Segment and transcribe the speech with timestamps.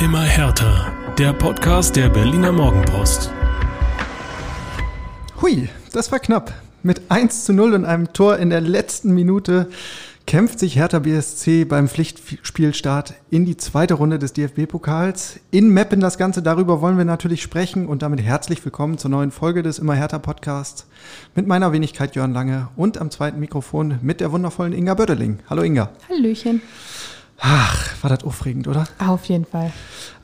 [0.00, 0.92] Immer härter.
[1.18, 3.32] Der Podcast der Berliner Morgenpost.
[5.42, 6.54] Hui, das war knapp.
[6.84, 9.68] Mit 1 zu 0 und einem Tor in der letzten Minute
[10.24, 15.40] kämpft sich Hertha BSC beim Pflichtspielstart in die zweite Runde des DFB-Pokals.
[15.50, 19.32] In Meppen das Ganze, darüber wollen wir natürlich sprechen und damit herzlich willkommen zur neuen
[19.32, 20.86] Folge des Immer Hertha Podcasts
[21.34, 25.40] mit meiner Wenigkeit Jörn Lange und am zweiten Mikrofon mit der wundervollen Inga Bödeling.
[25.50, 25.90] Hallo Inga.
[26.08, 26.62] Hallöchen.
[27.40, 28.84] Ach, war das aufregend, oder?
[28.98, 29.72] Auf jeden Fall.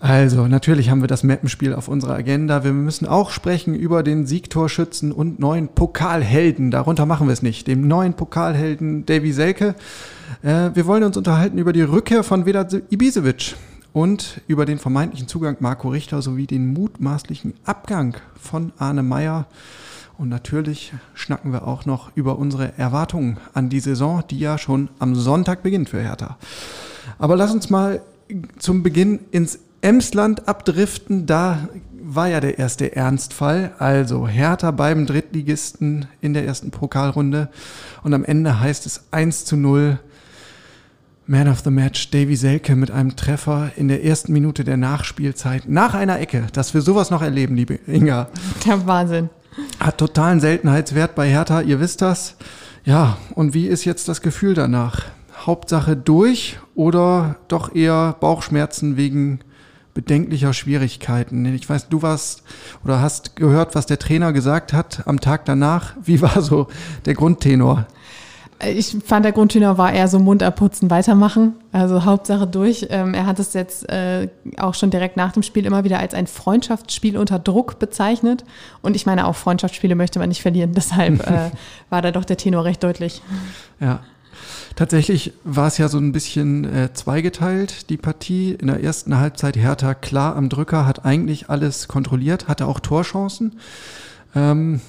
[0.00, 2.64] Also, natürlich haben wir das Mappenspiel auf unserer Agenda.
[2.64, 6.72] Wir müssen auch sprechen über den Siegtorschützen und neuen Pokalhelden.
[6.72, 7.68] Darunter machen wir es nicht.
[7.68, 9.76] Dem neuen Pokalhelden Davy Selke.
[10.42, 13.54] Äh, wir wollen uns unterhalten über die Rückkehr von Vedat Ibisevic
[13.92, 19.46] und über den vermeintlichen Zugang Marco Richter sowie den mutmaßlichen Abgang von Arne Meyer.
[20.18, 24.88] Und natürlich schnacken wir auch noch über unsere Erwartungen an die Saison, die ja schon
[24.98, 26.36] am Sonntag beginnt für Hertha.
[27.24, 28.02] Aber lass uns mal
[28.58, 31.24] zum Beginn ins Emsland abdriften.
[31.24, 31.70] Da
[32.02, 33.72] war ja der erste Ernstfall.
[33.78, 37.48] Also Hertha beim Drittligisten in der ersten Pokalrunde.
[38.02, 39.98] Und am Ende heißt es 1 zu 0.
[41.26, 45.66] Man of the Match, Davy Selke mit einem Treffer in der ersten Minute der Nachspielzeit.
[45.66, 48.28] Nach einer Ecke, dass wir sowas noch erleben, liebe Inga.
[48.66, 49.30] Der Wahnsinn.
[49.80, 52.36] Hat totalen Seltenheitswert bei Hertha, ihr wisst das.
[52.84, 55.06] Ja, und wie ist jetzt das Gefühl danach?
[55.46, 59.40] Hauptsache durch oder doch eher Bauchschmerzen wegen
[59.92, 61.44] bedenklicher Schwierigkeiten?
[61.54, 62.42] Ich weiß, du warst
[62.84, 65.94] oder hast gehört, was der Trainer gesagt hat am Tag danach.
[66.02, 66.68] Wie war so
[67.04, 67.86] der Grundtenor?
[68.66, 71.54] Ich fand, der Grundtenor war eher so Mund abputzen, weitermachen.
[71.72, 72.86] Also Hauptsache durch.
[72.88, 76.14] Ähm, er hat es jetzt äh, auch schon direkt nach dem Spiel immer wieder als
[76.14, 78.44] ein Freundschaftsspiel unter Druck bezeichnet.
[78.80, 80.72] Und ich meine, auch Freundschaftsspiele möchte man nicht verlieren.
[80.74, 81.50] Deshalb äh,
[81.90, 83.22] war da doch der Tenor recht deutlich.
[83.80, 84.00] Ja,
[84.76, 88.54] Tatsächlich war es ja so ein bisschen äh, zweigeteilt, die Partie.
[88.54, 93.60] In der ersten Halbzeit Hertha klar am Drücker, hat eigentlich alles kontrolliert, hatte auch Torchancen.
[94.34, 94.80] Ähm,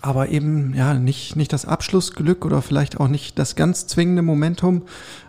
[0.00, 4.82] aber eben ja nicht, nicht das Abschlussglück oder vielleicht auch nicht das ganz zwingende Momentum.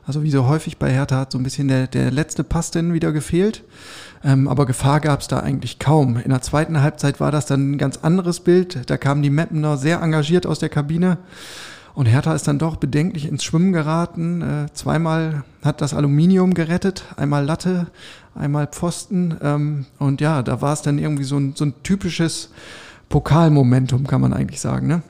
[0.06, 2.94] Also wie so häufig bei Hertha hat so ein bisschen der, der letzte Pass denn
[2.94, 3.64] wieder gefehlt.
[4.24, 6.18] Ähm, aber Gefahr gab es da eigentlich kaum.
[6.18, 8.90] In der zweiten Halbzeit war das dann ein ganz anderes Bild.
[8.90, 11.20] Da kamen die Mappener sehr engagiert aus der Kabine.
[11.96, 14.42] Und Hertha ist dann doch bedenklich ins Schwimmen geraten.
[14.42, 17.88] Äh, zweimal hat das Aluminium gerettet, einmal Latte,
[18.36, 19.38] einmal Pfosten.
[19.42, 22.50] Ähm, und ja, da war es dann irgendwie so ein, so ein typisches
[23.08, 24.88] Pokalmomentum, kann man eigentlich sagen.
[24.88, 25.04] Ne?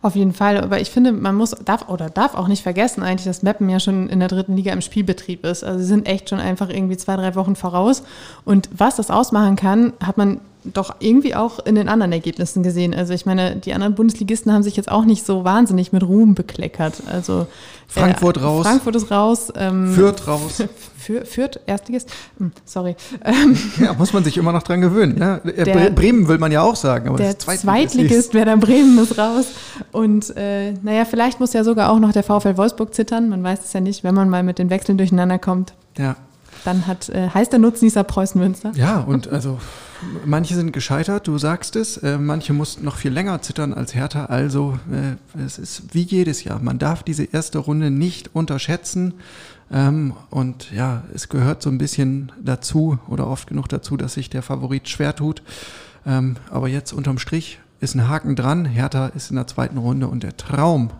[0.00, 3.26] Auf jeden Fall, aber ich finde, man muss, darf oder darf auch nicht vergessen eigentlich,
[3.26, 5.62] dass Meppen ja schon in der dritten Liga im Spielbetrieb ist.
[5.62, 8.02] Also sie sind echt schon einfach irgendwie zwei, drei Wochen voraus.
[8.46, 12.94] Und was das ausmachen kann, hat man doch irgendwie auch in den anderen Ergebnissen gesehen.
[12.94, 16.34] Also ich meine, die anderen Bundesligisten haben sich jetzt auch nicht so wahnsinnig mit Ruhm
[16.34, 17.02] bekleckert.
[17.10, 17.46] Also
[17.88, 18.66] Frankfurt äh, raus.
[18.66, 19.52] Frankfurt ist raus.
[19.56, 20.62] Ähm, Fürth raus.
[20.96, 22.10] Für, Fürth, Erstligist?
[22.38, 22.94] Hm, sorry.
[23.80, 25.16] Ja, muss man sich immer noch dran gewöhnen.
[25.18, 25.36] Ja?
[25.38, 27.08] Äh, der, Bremen will man ja auch sagen.
[27.08, 29.46] Aber der Zweitligist, wer dann Bremen ist raus.
[29.92, 33.28] Und äh, naja, vielleicht muss ja sogar auch noch der VfL Wolfsburg zittern.
[33.30, 35.72] Man weiß es ja nicht, wenn man mal mit den Wechseln durcheinander kommt.
[35.96, 36.16] Ja.
[36.64, 38.72] Dann hat, äh, heißt der Nutznießer Preußen Münster.
[38.74, 39.58] Ja, und also
[40.24, 44.26] manche sind gescheitert, du sagst es, äh, manche mussten noch viel länger zittern als Hertha.
[44.26, 46.60] Also äh, es ist wie jedes Jahr.
[46.60, 49.14] Man darf diese erste Runde nicht unterschätzen.
[49.72, 54.28] Ähm, und ja, es gehört so ein bisschen dazu oder oft genug dazu, dass sich
[54.28, 55.42] der Favorit schwer tut.
[56.06, 58.64] Ähm, aber jetzt unterm Strich ist ein Haken dran.
[58.64, 60.90] Hertha ist in der zweiten Runde und der Traum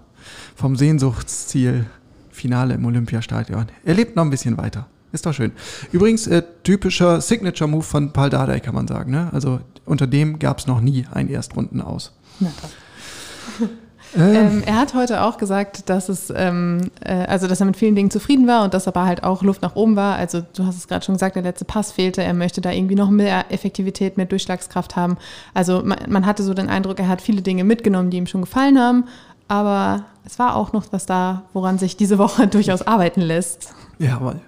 [0.54, 1.87] vom Sehnsuchtsziel
[2.31, 3.66] Finale im Olympiastadion.
[3.84, 4.87] Er lebt noch ein bisschen weiter.
[5.12, 5.53] Ist doch schön.
[5.93, 9.10] Übrigens, äh, typischer Signature-Move von Paul Dardai, kann man sagen.
[9.10, 9.28] Ne?
[9.32, 12.12] Also unter dem gab es noch nie ein Erstrunden aus.
[12.38, 12.48] Na
[14.16, 14.34] ähm.
[14.34, 17.97] ähm, er hat heute auch gesagt, dass es, ähm, äh, also dass er mit vielen
[17.97, 20.15] Dingen zufrieden war und dass aber halt auch Luft nach oben war.
[20.15, 22.22] Also du hast es gerade schon gesagt, der letzte Pass fehlte.
[22.22, 25.16] Er möchte da irgendwie noch mehr Effektivität, mehr Durchschlagskraft haben.
[25.54, 28.42] Also man, man hatte so den Eindruck, er hat viele Dinge mitgenommen, die ihm schon
[28.42, 29.04] gefallen haben.
[29.48, 33.74] Aber es war auch noch was da, woran sich diese Woche durchaus arbeiten lässt.
[33.98, 34.41] Jawohl.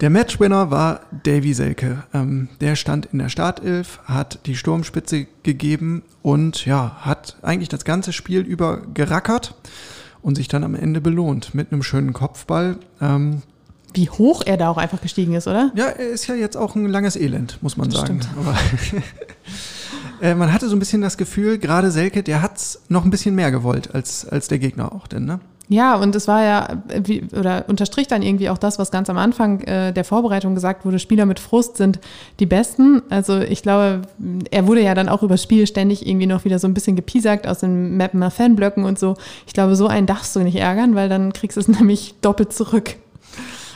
[0.00, 2.04] Der Matchwinner war Davy Selke.
[2.14, 7.84] Ähm, der stand in der Startelf, hat die Sturmspitze gegeben und ja, hat eigentlich das
[7.84, 9.56] ganze Spiel über gerackert
[10.22, 12.76] und sich dann am Ende belohnt mit einem schönen Kopfball.
[13.00, 13.42] Ähm,
[13.92, 15.72] Wie hoch er da auch einfach gestiegen ist, oder?
[15.74, 18.20] Ja, er ist ja jetzt auch ein langes Elend, muss man das sagen.
[18.38, 18.56] Aber
[20.22, 23.34] äh, man hatte so ein bisschen das Gefühl, gerade Selke, der hat's noch ein bisschen
[23.34, 25.40] mehr gewollt als, als der Gegner auch, denn, ne?
[25.70, 29.18] Ja, und es war ja, wie, oder unterstrich dann irgendwie auch das, was ganz am
[29.18, 32.00] Anfang äh, der Vorbereitung gesagt wurde, Spieler mit Frust sind
[32.40, 33.02] die Besten.
[33.10, 34.02] Also ich glaube,
[34.50, 37.46] er wurde ja dann auch übers Spiel ständig irgendwie noch wieder so ein bisschen gepiesackt
[37.46, 39.16] aus den Mappener Fanblöcken und so.
[39.46, 42.54] Ich glaube, so einen darfst du nicht ärgern, weil dann kriegst du es nämlich doppelt
[42.54, 42.96] zurück.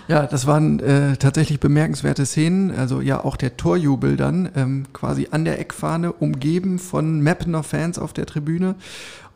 [0.08, 2.70] Ja, das waren äh, tatsächlich bemerkenswerte Szenen.
[2.70, 7.98] Also ja, auch der Torjubel dann ähm, quasi an der Eckfahne, umgeben von Mappener Fans
[7.98, 8.74] auf der Tribüne.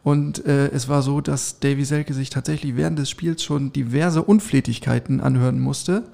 [0.06, 4.22] Und äh, es war so, dass Davy Selke sich tatsächlich während des Spiels schon diverse
[4.22, 6.04] Unflätigkeiten anhören musste.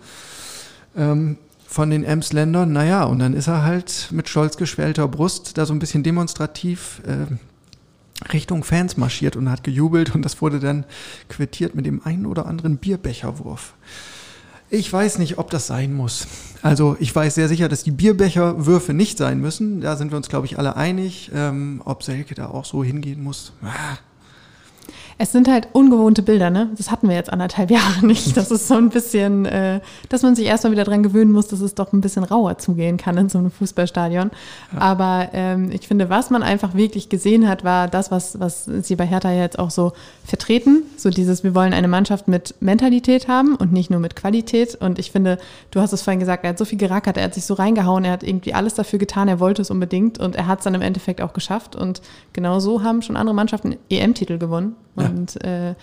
[0.97, 1.37] Ähm,
[1.67, 2.73] von den Emsländern.
[2.73, 7.03] Naja, und dann ist er halt mit stolz geschwellter Brust da so ein bisschen demonstrativ
[7.06, 10.87] äh, Richtung Fans marschiert und hat gejubelt und das wurde dann
[11.29, 13.75] quittiert mit dem einen oder anderen Bierbecherwurf.
[14.75, 16.27] Ich weiß nicht, ob das sein muss.
[16.63, 19.83] Also ich weiß sehr sicher, dass die Bierbecherwürfe nicht sein müssen.
[19.83, 21.31] Da sind wir uns, glaube ich, alle einig.
[21.35, 23.53] Ähm, ob Selke da auch so hingehen muss.
[23.63, 23.99] Ah,
[25.19, 26.70] es sind halt ungewohnte Bilder, ne?
[26.76, 28.37] Das hatten wir jetzt anderthalb Jahre nicht.
[28.37, 31.61] Das ist so ein bisschen, äh, dass man sich erstmal wieder dran gewöhnen muss, dass
[31.61, 34.31] es doch ein bisschen rauer zugehen kann in so einem Fußballstadion.
[34.73, 34.79] Ja.
[34.79, 38.97] Aber ähm, ich finde, was man einfach wirklich gesehen hat, war das, was, was sie
[38.97, 39.93] bei Hertha jetzt auch so
[40.25, 40.82] vertreten.
[40.97, 44.75] So dieses, wir wollen eine Mannschaft mit Mentalität haben und nicht nur mit Qualität.
[44.75, 45.38] Und ich finde,
[45.70, 48.05] du hast es vorhin gesagt, er hat so viel gerackert, er hat sich so reingehauen,
[48.05, 50.75] er hat irgendwie alles dafür getan, er wollte es unbedingt und er hat es dann
[50.75, 51.76] im Endeffekt auch geschafft.
[51.76, 54.76] Und genau so haben schon andere Mannschaften EM-Titel gewonnen.
[54.97, 55.06] Ja.
[55.06, 55.75] Und äh,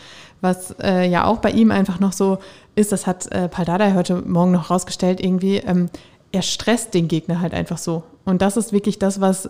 [0.41, 2.37] was äh, ja auch bei ihm einfach noch so
[2.75, 5.89] ist, das hat äh, Paldada heute Morgen noch rausgestellt, irgendwie, ähm,
[6.31, 8.03] er stresst den Gegner halt einfach so.
[8.23, 9.47] Und das ist wirklich das, was,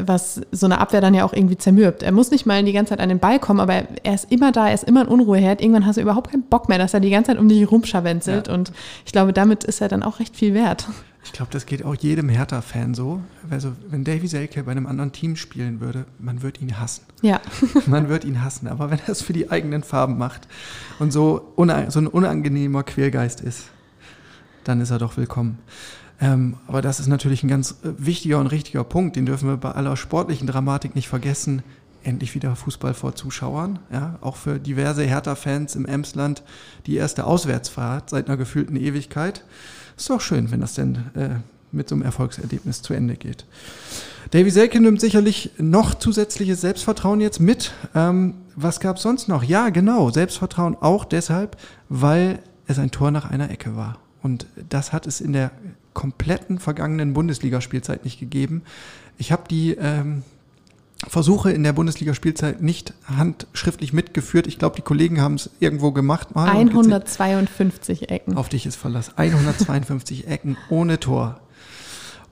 [0.00, 2.04] was so eine Abwehr dann ja auch irgendwie zermürbt.
[2.04, 4.52] Er muss nicht mal die ganze Zeit an den Ball kommen, aber er ist immer
[4.52, 5.60] da, er ist immer ein Unruheherd.
[5.60, 8.46] Irgendwann hast du überhaupt keinen Bock mehr, dass er die ganze Zeit um dich rumscharwenzelt.
[8.46, 8.54] Ja.
[8.54, 8.70] Und
[9.04, 10.86] ich glaube, damit ist er dann auch recht viel wert.
[11.22, 13.20] Ich glaube, das geht auch jedem Hertha-Fan so.
[13.50, 17.02] Also, wenn Davy Selke bei einem anderen Team spielen würde, man wird ihn hassen.
[17.20, 17.40] Ja.
[17.86, 18.68] man wird ihn hassen.
[18.68, 20.48] Aber wenn er es für die eigenen Farben macht
[20.98, 23.64] und so, so ein unangenehmer Quergeist ist,
[24.64, 25.58] dann ist er doch willkommen.
[26.20, 29.56] Ähm, aber das ist natürlich ein ganz äh, wichtiger und richtiger Punkt, den dürfen wir
[29.56, 31.62] bei aller sportlichen Dramatik nicht vergessen.
[32.02, 33.78] Endlich wieder Fußball vor Zuschauern.
[33.92, 36.42] Ja, auch für diverse Hertha-Fans im Emsland
[36.86, 39.44] die erste Auswärtsfahrt seit einer gefühlten Ewigkeit.
[39.96, 41.28] Ist doch schön, wenn das denn äh,
[41.72, 43.44] mit so einem Erfolgserlebnis zu Ende geht.
[44.32, 47.72] Davy Selke nimmt sicherlich noch zusätzliches Selbstvertrauen jetzt mit.
[47.94, 49.42] Ähm, was gab es sonst noch?
[49.42, 51.56] Ja, genau, Selbstvertrauen auch deshalb,
[51.88, 53.98] weil es ein Tor nach einer Ecke war.
[54.22, 55.50] Und das hat es in der
[55.94, 58.62] kompletten vergangenen Bundesligaspielzeit nicht gegeben.
[59.18, 60.22] Ich habe die ähm,
[61.08, 64.46] Versuche in der Bundesligaspielzeit nicht handschriftlich mitgeführt.
[64.46, 66.48] Ich glaube, die Kollegen haben es irgendwo gemacht mal.
[66.48, 68.36] 152 Ecken.
[68.36, 69.16] Auf dich ist Verlass.
[69.16, 71.40] 152 Ecken ohne Tor.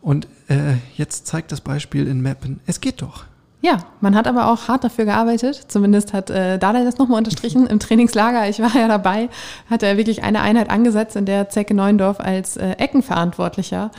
[0.03, 3.25] Und äh, jetzt zeigt das Beispiel in Mappen, es geht doch.
[3.61, 5.65] Ja, man hat aber auch hart dafür gearbeitet.
[5.67, 7.67] Zumindest hat äh, Dada das nochmal unterstrichen.
[7.67, 9.29] Im Trainingslager, ich war ja dabei,
[9.69, 13.91] hat er wirklich eine Einheit angesetzt, in der Zecke Neuendorf als äh, Eckenverantwortlicher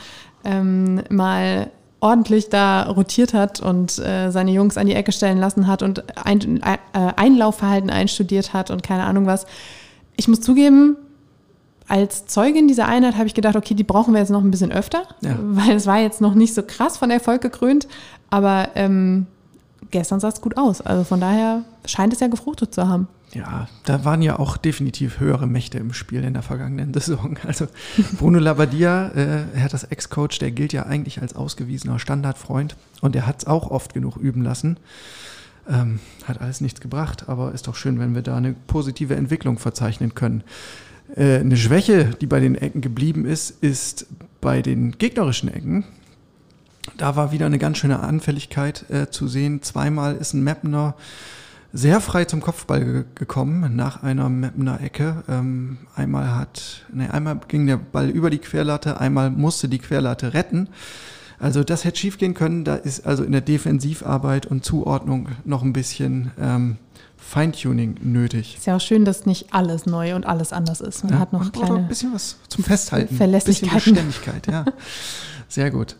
[0.44, 1.70] ähm, mal
[2.00, 6.04] ordentlich da rotiert hat und äh, seine Jungs an die Ecke stellen lassen hat und
[6.24, 6.78] ein, äh,
[7.16, 9.46] Einlaufverhalten einstudiert hat und keine Ahnung was.
[10.16, 10.96] Ich muss zugeben,
[11.88, 14.72] als Zeugin dieser Einheit habe ich gedacht, okay, die brauchen wir jetzt noch ein bisschen
[14.72, 15.36] öfter, ja.
[15.40, 17.88] weil es war jetzt noch nicht so krass von Erfolg gekrönt,
[18.30, 19.26] aber ähm,
[19.90, 20.80] gestern sah es gut aus.
[20.80, 23.08] Also von daher scheint es ja gefruchtet zu haben.
[23.32, 27.38] Ja, da waren ja auch definitiv höhere Mächte im Spiel in der vergangenen Saison.
[27.46, 27.68] Also
[28.18, 33.14] Bruno Labbadia, äh, er hat das Ex-Coach, der gilt ja eigentlich als ausgewiesener Standardfreund und
[33.14, 34.78] er hat es auch oft genug üben lassen.
[35.68, 39.58] Ähm, hat alles nichts gebracht, aber ist doch schön, wenn wir da eine positive Entwicklung
[39.58, 40.42] verzeichnen können.
[41.14, 44.06] Äh, eine Schwäche, die bei den Ecken geblieben ist, ist
[44.40, 45.84] bei den gegnerischen Ecken.
[46.96, 49.62] Da war wieder eine ganz schöne Anfälligkeit äh, zu sehen.
[49.62, 50.96] Zweimal ist ein Mapner
[51.72, 55.22] sehr frei zum Kopfball ge gekommen nach einer Mapner Ecke.
[55.28, 60.34] Ähm, einmal hat, ne, einmal ging der Ball über die Querlatte, einmal musste die Querlatte
[60.34, 60.68] retten.
[61.38, 62.64] Also das hätte schiefgehen können.
[62.64, 66.76] Da ist also in der Defensivarbeit und Zuordnung noch ein bisschen ähm,
[67.16, 68.56] Feintuning nötig.
[68.58, 71.04] Ist ja auch schön, dass nicht alles neu und alles anders ist.
[71.04, 73.16] Man ja, hat noch man kleine ein bisschen was zum Festhalten.
[73.16, 73.72] Verlässlichkeit.
[73.72, 74.64] Bisschen Beständigkeit, ja.
[75.48, 75.96] Sehr gut.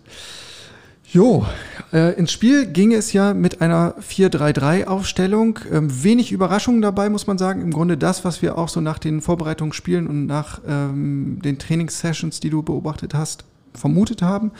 [1.12, 1.44] Jo,
[1.92, 5.58] äh, ins Spiel ging es ja mit einer 4-3-3-Aufstellung.
[5.72, 7.62] Ähm, wenig Überraschungen dabei, muss man sagen.
[7.62, 12.38] Im Grunde das, was wir auch so nach den Vorbereitungsspielen und nach ähm, den Trainingssessions,
[12.38, 13.42] die du beobachtet hast,
[13.74, 14.52] vermutet haben.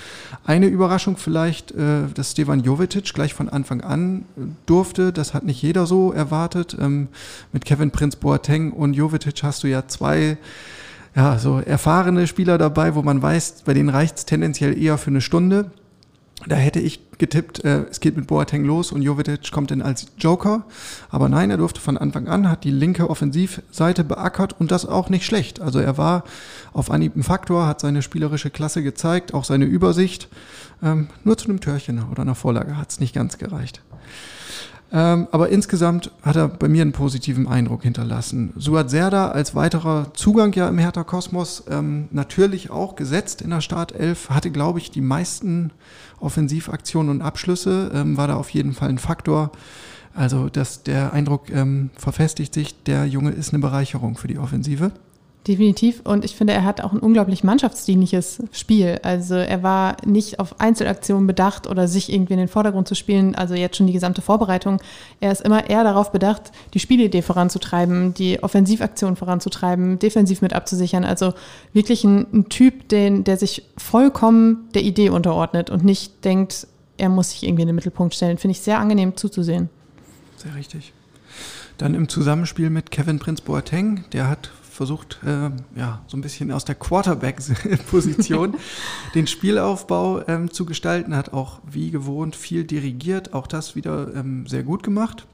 [0.45, 4.25] Eine Überraschung vielleicht, äh, dass Stevan Jovetic gleich von Anfang an
[4.67, 5.13] durfte.
[5.13, 6.77] Das hat nicht jeder so erwartet.
[6.81, 7.07] Ähm,
[7.53, 10.37] mit Kevin Prince Boateng und Jovetic hast du ja zwei
[11.15, 15.11] ja, so erfahrene Spieler dabei, wo man weiß, bei denen reicht es tendenziell eher für
[15.11, 15.71] eine Stunde.
[16.47, 20.07] Da hätte ich getippt, äh, es geht mit Boateng los und Jovetic kommt dann als
[20.19, 20.65] Joker.
[21.11, 25.11] Aber nein, er durfte von Anfang an, hat die linke Offensivseite beackert und das auch
[25.11, 25.61] nicht schlecht.
[25.61, 26.25] Also er war
[26.73, 30.29] auf Anhieb ein Faktor, hat seine spielerische Klasse gezeigt, auch seine Übersicht.
[30.83, 33.83] Ähm, nur zu einem Törchen oder einer Vorlage hat es nicht ganz gereicht.
[34.93, 38.53] Ähm, aber insgesamt hat er bei mir einen positiven Eindruck hinterlassen.
[38.57, 43.61] Suat Serda als weiterer Zugang ja im Hertha Kosmos ähm, natürlich auch gesetzt in der
[43.61, 45.71] Startelf, hatte, glaube ich, die meisten
[46.19, 49.53] Offensivaktionen und Abschlüsse, ähm, war da auf jeden Fall ein Faktor.
[50.13, 51.45] Also dass der Eindruck
[51.97, 54.91] verfestigt sich, der Junge ist eine Bereicherung für die Offensive.
[55.49, 56.03] Definitiv.
[56.05, 59.01] Und ich finde, er hat auch ein unglaublich mannschaftsdienliches Spiel.
[59.03, 63.35] Also er war nicht auf Einzelaktionen bedacht oder sich irgendwie in den Vordergrund zu spielen.
[63.35, 64.83] Also jetzt schon die gesamte Vorbereitung.
[65.19, 71.05] Er ist immer eher darauf bedacht, die Spielidee voranzutreiben, die Offensivaktion voranzutreiben, defensiv mit abzusichern.
[71.05, 71.33] Also
[71.73, 76.67] wirklich ein, ein Typ, den, der sich vollkommen der Idee unterordnet und nicht denkt,
[76.99, 78.37] er muss sich irgendwie in den Mittelpunkt stellen.
[78.37, 79.71] Finde ich sehr angenehm zuzusehen.
[80.37, 80.93] Sehr richtig.
[81.79, 86.51] Dann im Zusammenspiel mit Kevin Prince Boateng, der hat versucht, äh, ja, so ein bisschen
[86.51, 88.55] aus der Quarterback-Position
[89.15, 94.47] den Spielaufbau ähm, zu gestalten, hat auch wie gewohnt viel dirigiert, auch das wieder ähm,
[94.47, 95.27] sehr gut gemacht.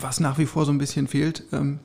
[0.00, 1.78] Was nach wie vor so ein bisschen fehlt, ähm,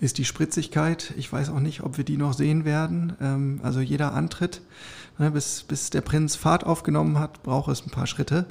[0.00, 1.14] ist die Spritzigkeit.
[1.16, 3.12] Ich weiß auch nicht, ob wir die noch sehen werden.
[3.20, 4.60] Ähm, also jeder Antritt,
[5.18, 8.46] ne, bis, bis der Prinz Fahrt aufgenommen hat, braucht es ein paar Schritte.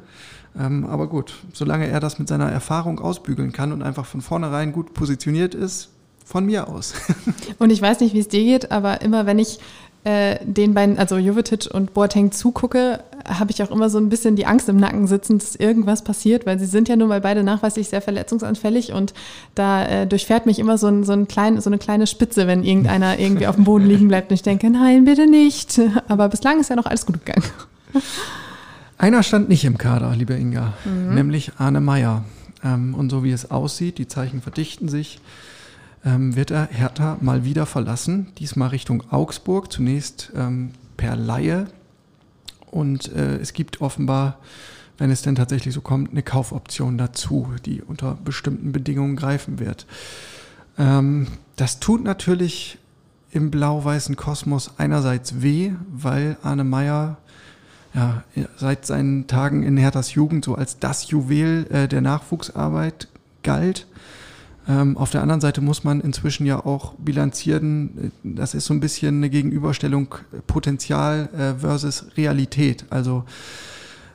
[0.57, 4.71] Ähm, aber gut, solange er das mit seiner Erfahrung ausbügeln kann und einfach von vornherein
[4.71, 5.89] gut positioniert ist,
[6.25, 6.93] von mir aus.
[7.59, 9.59] Und ich weiß nicht, wie es dir geht, aber immer wenn ich
[10.03, 14.35] äh, den beiden, also Jovetic und Boateng zugucke, habe ich auch immer so ein bisschen
[14.35, 17.43] die Angst im Nacken sitzen, dass irgendwas passiert, weil sie sind ja nun mal beide
[17.43, 19.13] nachweislich sehr verletzungsanfällig und
[19.53, 22.63] da äh, durchfährt mich immer so, ein, so, ein klein, so eine kleine Spitze, wenn
[22.63, 25.79] irgendeiner irgendwie auf dem Boden liegen bleibt und ich denke, nein, bitte nicht.
[26.07, 27.45] Aber bislang ist ja noch alles gut gegangen.
[28.97, 31.13] Einer stand nicht im Kader, liebe Inga, mhm.
[31.13, 32.23] nämlich Arne Meyer.
[32.63, 35.19] Ähm, und so wie es aussieht, die Zeichen verdichten sich,
[36.05, 41.67] ähm, wird er Hertha mal wieder verlassen, diesmal Richtung Augsburg, zunächst ähm, per Laie.
[42.69, 44.39] Und äh, es gibt offenbar,
[44.97, 49.85] wenn es denn tatsächlich so kommt, eine Kaufoption dazu, die unter bestimmten Bedingungen greifen wird.
[50.77, 52.77] Ähm, das tut natürlich
[53.31, 57.17] im blau-weißen Kosmos einerseits weh, weil Arne Meyer
[57.93, 58.23] ja,
[58.57, 63.07] seit seinen Tagen in Herthas Jugend so als das Juwel äh, der Nachwuchsarbeit
[63.43, 63.87] galt.
[64.67, 68.73] Ähm, auf der anderen Seite muss man inzwischen ja auch bilanzieren, äh, das ist so
[68.73, 72.85] ein bisschen eine Gegenüberstellung äh, Potenzial äh, versus Realität.
[72.89, 73.23] Also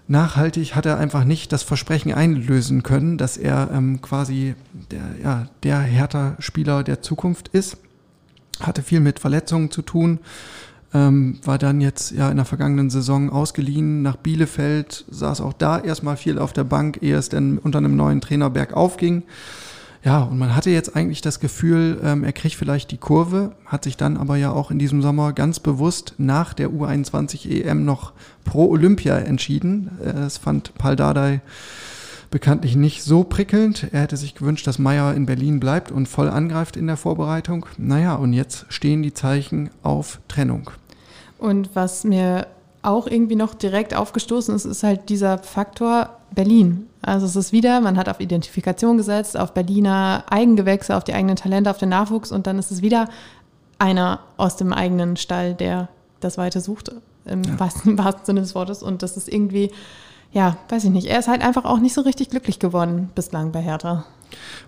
[0.07, 4.55] nachhaltig hat er einfach nicht das Versprechen einlösen können, dass er ähm, quasi
[4.91, 7.79] der, ja, der Hertha-Spieler der Zukunft ist.
[8.61, 10.21] Hatte viel mit Verletzungen zu tun,
[10.95, 15.79] ähm, war dann jetzt ja in der vergangenen Saison ausgeliehen nach Bielefeld, saß auch da
[15.81, 19.25] erstmal viel auf der Bank, ehe es dann unter einem neuen Trainer bergauf ging.
[20.05, 23.85] Ja, und man hatte jetzt eigentlich das Gefühl, ähm, er kriegt vielleicht die Kurve, hat
[23.85, 28.13] sich dann aber ja auch in diesem Sommer ganz bewusst nach der U21 EM noch
[28.45, 29.91] pro Olympia entschieden.
[30.01, 31.41] Es fand Paul Dardai
[32.31, 33.89] bekanntlich nicht so prickelnd.
[33.93, 37.67] Er hätte sich gewünscht, dass Meyer in Berlin bleibt und voll angreift in der Vorbereitung.
[37.79, 40.71] Naja, und jetzt stehen die Zeichen auf Trennung.
[41.39, 42.47] Und was mir
[42.83, 46.87] auch irgendwie noch direkt aufgestoßen ist, ist halt dieser Faktor Berlin.
[47.07, 51.37] Also es ist wieder, man hat auf Identifikation gesetzt, auf Berliner Eigengewächse, auf die eigenen
[51.37, 53.09] Talente, auf den Nachwuchs und dann ist es wieder
[53.79, 56.91] einer aus dem eigenen Stall, der das weiter sucht,
[57.25, 57.61] im, ja.
[57.61, 58.83] wahrsten, wahrsten Sinne des Wortes.
[58.83, 59.71] Und das ist irgendwie,
[60.33, 63.53] ja, weiß ich nicht, er ist halt einfach auch nicht so richtig glücklich geworden bislang
[63.53, 64.05] bei Hertha.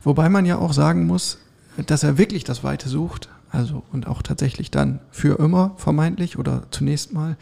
[0.05, 1.39] Wobei man ja auch sagen muss,
[1.87, 6.63] dass er wirklich das Weite sucht, also und auch tatsächlich dann für immer vermeintlich oder
[6.71, 7.37] zunächst mal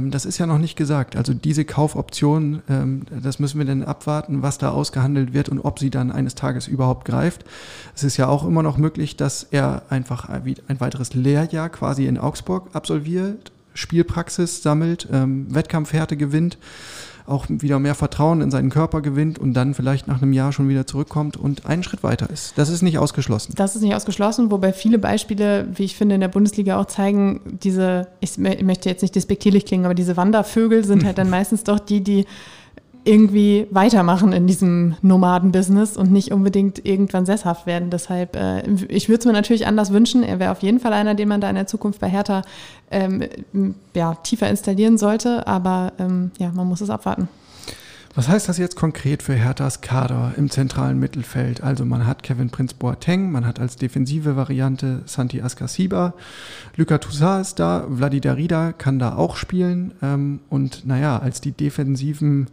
[0.00, 1.16] das ist ja noch nicht gesagt.
[1.16, 5.78] Also diese Kaufoption, ähm, das müssen wir dann abwarten, was da ausgehandelt wird und ob
[5.78, 7.44] sie dann eines Tages überhaupt greift.
[7.94, 12.18] Es ist ja auch immer noch möglich, dass er einfach ein weiteres Lehrjahr quasi in
[12.18, 16.58] Augsburg absolviert, Spielpraxis sammelt, ähm, Wettkampfhärte gewinnt
[17.26, 20.68] auch wieder mehr Vertrauen in seinen Körper gewinnt und dann vielleicht nach einem Jahr schon
[20.68, 22.56] wieder zurückkommt und einen Schritt weiter ist.
[22.56, 23.54] Das ist nicht ausgeschlossen.
[23.56, 27.40] Das ist nicht ausgeschlossen, wobei viele Beispiele, wie ich finde, in der Bundesliga auch zeigen,
[27.62, 31.78] diese, ich möchte jetzt nicht despektierlich klingen, aber diese Wandervögel sind halt dann meistens doch
[31.78, 32.26] die, die
[33.04, 37.90] irgendwie weitermachen in diesem Nomaden-Business und nicht unbedingt irgendwann sesshaft werden.
[37.90, 40.22] Deshalb, äh, ich würde es mir natürlich anders wünschen.
[40.22, 42.42] Er wäre auf jeden Fall einer, den man da in der Zukunft bei Hertha
[42.90, 43.28] ähm,
[43.94, 45.46] ja, tiefer installieren sollte.
[45.46, 47.28] Aber ähm, ja, man muss es abwarten.
[48.14, 51.62] Was heißt das jetzt konkret für Herthas Kader im zentralen Mittelfeld?
[51.62, 56.12] Also man hat Kevin Prince Boateng, man hat als defensive Variante Santi Askasiba,
[56.76, 61.52] Luka Toussaint ist da, Vladi Darida kann da auch spielen ähm, und naja, als die
[61.52, 62.48] defensiven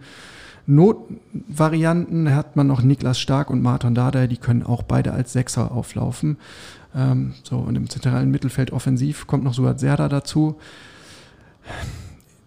[0.65, 5.73] Notvarianten hat man noch Niklas Stark und Martin Dardai, die können auch beide als Sechser
[5.73, 6.37] auflaufen.
[6.95, 10.57] Ähm, so, und im zentralen Mittelfeld offensiv kommt noch Suat Serda dazu.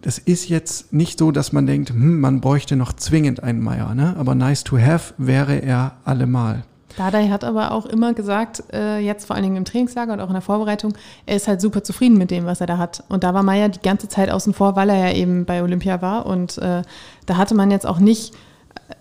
[0.03, 3.95] Das ist jetzt nicht so, dass man denkt, hm, man bräuchte noch zwingend einen Meier,
[3.95, 4.15] ne?
[4.17, 6.63] aber nice to have wäre er allemal.
[6.97, 10.27] Dardai hat aber auch immer gesagt, äh, jetzt vor allen Dingen im Trainingslager und auch
[10.27, 10.93] in der Vorbereitung,
[11.25, 13.03] er ist halt super zufrieden mit dem, was er da hat.
[13.09, 16.01] Und da war Meier die ganze Zeit außen vor, weil er ja eben bei Olympia
[16.03, 16.27] war.
[16.27, 16.83] Und äh,
[17.25, 18.35] da hatte man jetzt auch nicht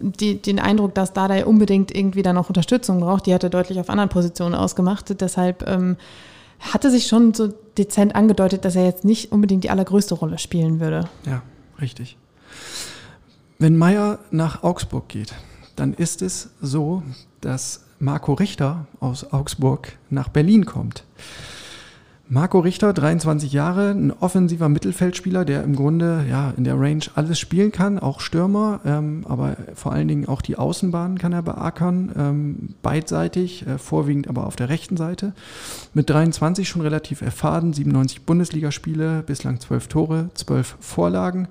[0.01, 3.27] die, den Eindruck, dass Dardai unbedingt irgendwie da noch Unterstützung braucht.
[3.27, 5.21] Die hat er deutlich auf anderen Positionen ausgemacht.
[5.21, 5.97] Deshalb ähm,
[6.63, 10.81] hatte sich schon so dezent angedeutet, dass er jetzt nicht unbedingt die allergrößte Rolle spielen
[10.81, 11.09] würde.
[11.27, 11.43] Ja,
[11.81, 12.17] richtig.
[13.59, 15.35] Wenn Meier nach Augsburg geht,
[15.77, 17.03] dann ist es so,
[17.41, 21.05] dass Marco Richter aus Augsburg nach Berlin kommt.
[22.33, 27.39] Marco Richter, 23 Jahre, ein offensiver Mittelfeldspieler, der im Grunde ja in der Range alles
[27.39, 32.11] spielen kann, auch Stürmer, ähm, aber vor allen Dingen auch die Außenbahnen kann er beackern,
[32.17, 35.35] ähm, beidseitig, äh, vorwiegend aber auf der rechten Seite.
[35.93, 41.49] Mit 23 schon relativ erfahren, 97 Bundesligaspiele, bislang 12 Tore, 12 Vorlagen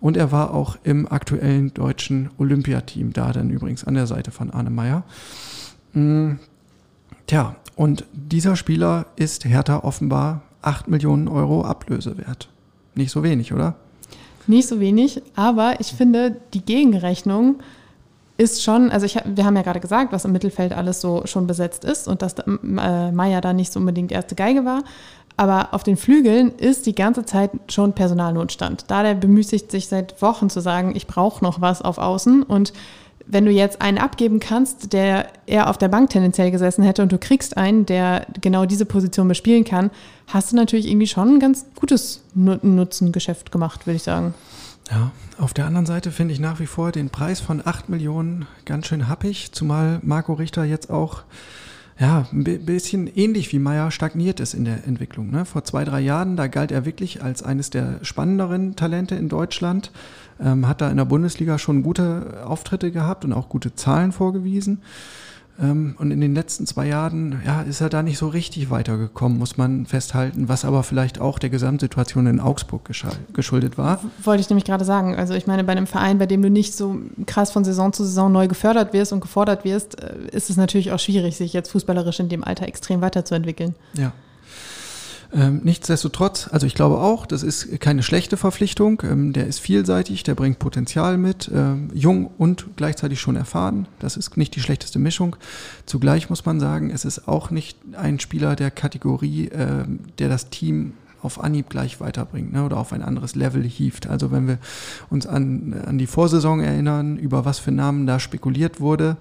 [0.00, 4.50] und er war auch im aktuellen deutschen Olympiateam, da dann übrigens an der Seite von
[4.52, 5.02] Arne Meyer.
[5.92, 6.38] Mhm.
[7.30, 12.48] Tja, und dieser Spieler ist Hertha offenbar 8 Millionen Euro Ablöse wert.
[12.96, 13.76] Nicht so wenig, oder?
[14.48, 17.60] Nicht so wenig, aber ich finde, die Gegenrechnung
[18.36, 21.46] ist schon, also ich, wir haben ja gerade gesagt, was im Mittelfeld alles so schon
[21.46, 24.82] besetzt ist und dass äh, Meier da nicht so unbedingt erste Geige war.
[25.36, 28.86] Aber auf den Flügeln ist die ganze Zeit schon Personalnotstand.
[28.88, 32.72] Da der bemüßigt sich seit Wochen zu sagen, ich brauche noch was auf Außen und
[33.32, 37.12] wenn du jetzt einen abgeben kannst, der eher auf der Bank tendenziell gesessen hätte und
[37.12, 39.90] du kriegst einen, der genau diese Position bespielen kann,
[40.26, 44.34] hast du natürlich irgendwie schon ein ganz gutes Nutzengeschäft gemacht, würde ich sagen.
[44.90, 48.46] Ja, auf der anderen Seite finde ich nach wie vor den Preis von 8 Millionen
[48.64, 51.22] ganz schön happig, zumal Marco Richter jetzt auch
[52.00, 55.30] ja, ein bisschen ähnlich wie Meyer stagniert ist in der Entwicklung.
[55.30, 55.44] Ne?
[55.44, 59.92] Vor zwei, drei Jahren, da galt er wirklich als eines der spannenderen Talente in Deutschland
[60.42, 64.80] ähm, hat da in der Bundesliga schon gute Auftritte gehabt und auch gute Zahlen vorgewiesen.
[65.60, 69.38] Ähm, und in den letzten zwei Jahren ja, ist er da nicht so richtig weitergekommen,
[69.38, 72.90] muss man festhalten, was aber vielleicht auch der Gesamtsituation in Augsburg
[73.32, 74.00] geschuldet war.
[74.22, 75.16] Wollte ich nämlich gerade sagen.
[75.16, 78.04] Also ich meine, bei einem Verein, bei dem du nicht so krass von Saison zu
[78.04, 81.70] Saison neu gefördert wirst und gefordert wirst, äh, ist es natürlich auch schwierig, sich jetzt
[81.70, 83.74] fußballerisch in dem Alter extrem weiterzuentwickeln.
[83.94, 84.12] Ja.
[85.32, 89.02] Ähm, nichtsdestotrotz, also ich glaube auch, das ist keine schlechte Verpflichtung.
[89.04, 93.86] Ähm, der ist vielseitig, der bringt Potenzial mit, ähm, jung und gleichzeitig schon erfahren.
[94.00, 95.36] Das ist nicht die schlechteste Mischung.
[95.86, 99.50] Zugleich muss man sagen, es ist auch nicht ein Spieler der Kategorie,
[100.18, 104.08] der das Team auf Anhieb gleich weiterbringt ne, oder auf ein anderes Level hieft.
[104.08, 104.58] Also wenn wir
[105.10, 109.16] uns an, an die Vorsaison erinnern, über was für Namen da spekuliert wurde,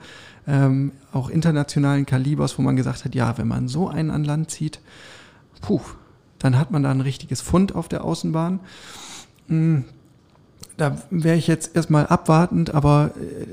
[0.47, 4.51] ähm, auch internationalen Kalibers, wo man gesagt hat, ja, wenn man so einen an Land
[4.51, 4.79] zieht,
[5.61, 5.81] puh,
[6.39, 8.59] dann hat man da ein richtiges Fund auf der Außenbahn.
[9.47, 9.85] Hm,
[10.77, 13.45] da wäre ich jetzt erstmal abwartend, aber äh,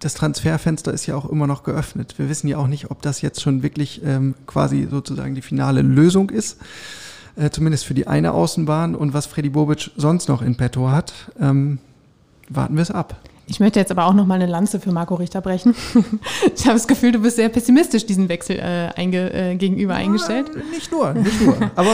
[0.00, 2.14] das Transferfenster ist ja auch immer noch geöffnet.
[2.18, 5.82] Wir wissen ja auch nicht, ob das jetzt schon wirklich ähm, quasi sozusagen die finale
[5.82, 6.58] Lösung ist,
[7.36, 11.14] äh, zumindest für die eine Außenbahn und was Freddy Bobic sonst noch in petto hat.
[11.40, 11.78] Ähm,
[12.48, 13.16] warten wir es ab.
[13.46, 15.74] Ich möchte jetzt aber auch noch mal eine Lanze für Marco Richter brechen.
[16.56, 20.50] ich habe das Gefühl, du bist sehr pessimistisch diesem Wechsel äh, einge, äh, gegenüber eingestellt.
[20.54, 21.56] Ja, nicht nur, nicht nur.
[21.74, 21.90] Aber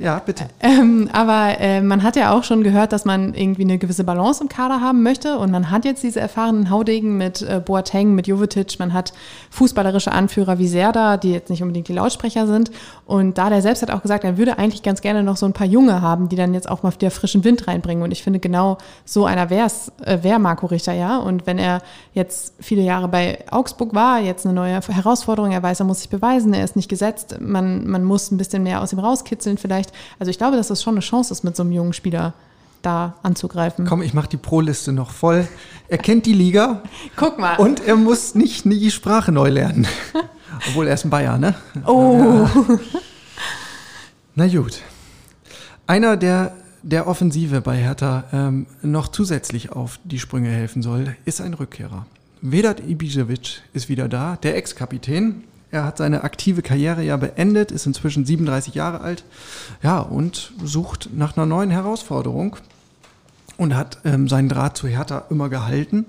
[0.00, 0.46] ja, bitte.
[0.64, 4.42] Ähm, aber äh, man hat ja auch schon gehört, dass man irgendwie eine gewisse Balance
[4.42, 5.38] im Kader haben möchte.
[5.38, 8.78] Und man hat jetzt diese erfahrenen Haudegen mit äh, Boateng, mit Jovetic.
[8.78, 9.12] Man hat
[9.50, 12.70] fußballerische Anführer wie Serda, die jetzt nicht unbedingt die Lautsprecher sind.
[13.06, 15.52] Und da der selbst hat auch gesagt, er würde eigentlich ganz gerne noch so ein
[15.52, 18.04] paar Junge haben, die dann jetzt auch mal wieder frischen Wind reinbringen.
[18.04, 19.68] Und ich finde, genau so einer wäre
[20.04, 21.18] äh, wär Marco Richter Torhüter, ja.
[21.18, 21.82] Und wenn er
[22.14, 26.08] jetzt viele Jahre bei Augsburg war, jetzt eine neue Herausforderung, er weiß, er muss sich
[26.08, 29.92] beweisen, er ist nicht gesetzt, man, man muss ein bisschen mehr aus ihm rauskitzeln vielleicht.
[30.18, 32.34] Also ich glaube, dass das schon eine Chance ist, mit so einem jungen Spieler
[32.82, 33.86] da anzugreifen.
[33.86, 35.46] Komm, ich mache die Pro-Liste noch voll.
[35.88, 36.82] Er kennt die Liga.
[37.16, 37.56] Guck mal.
[37.56, 39.86] Und er muss nicht nie die Sprache neu lernen.
[40.68, 41.54] Obwohl er ist ein Bayer, ne?
[41.86, 42.46] Oh.
[42.46, 42.78] Ja.
[44.34, 44.80] Na gut.
[45.86, 51.40] Einer, der der Offensive bei Hertha ähm, noch zusätzlich auf die Sprünge helfen soll, ist
[51.40, 52.06] ein Rückkehrer.
[52.40, 55.44] Vedat Ibisevic ist wieder da, der Ex-Kapitän.
[55.70, 59.24] Er hat seine aktive Karriere ja beendet, ist inzwischen 37 Jahre alt,
[59.82, 62.56] ja, und sucht nach einer neuen Herausforderung
[63.56, 66.06] und hat ähm, seinen Draht zu Hertha immer gehalten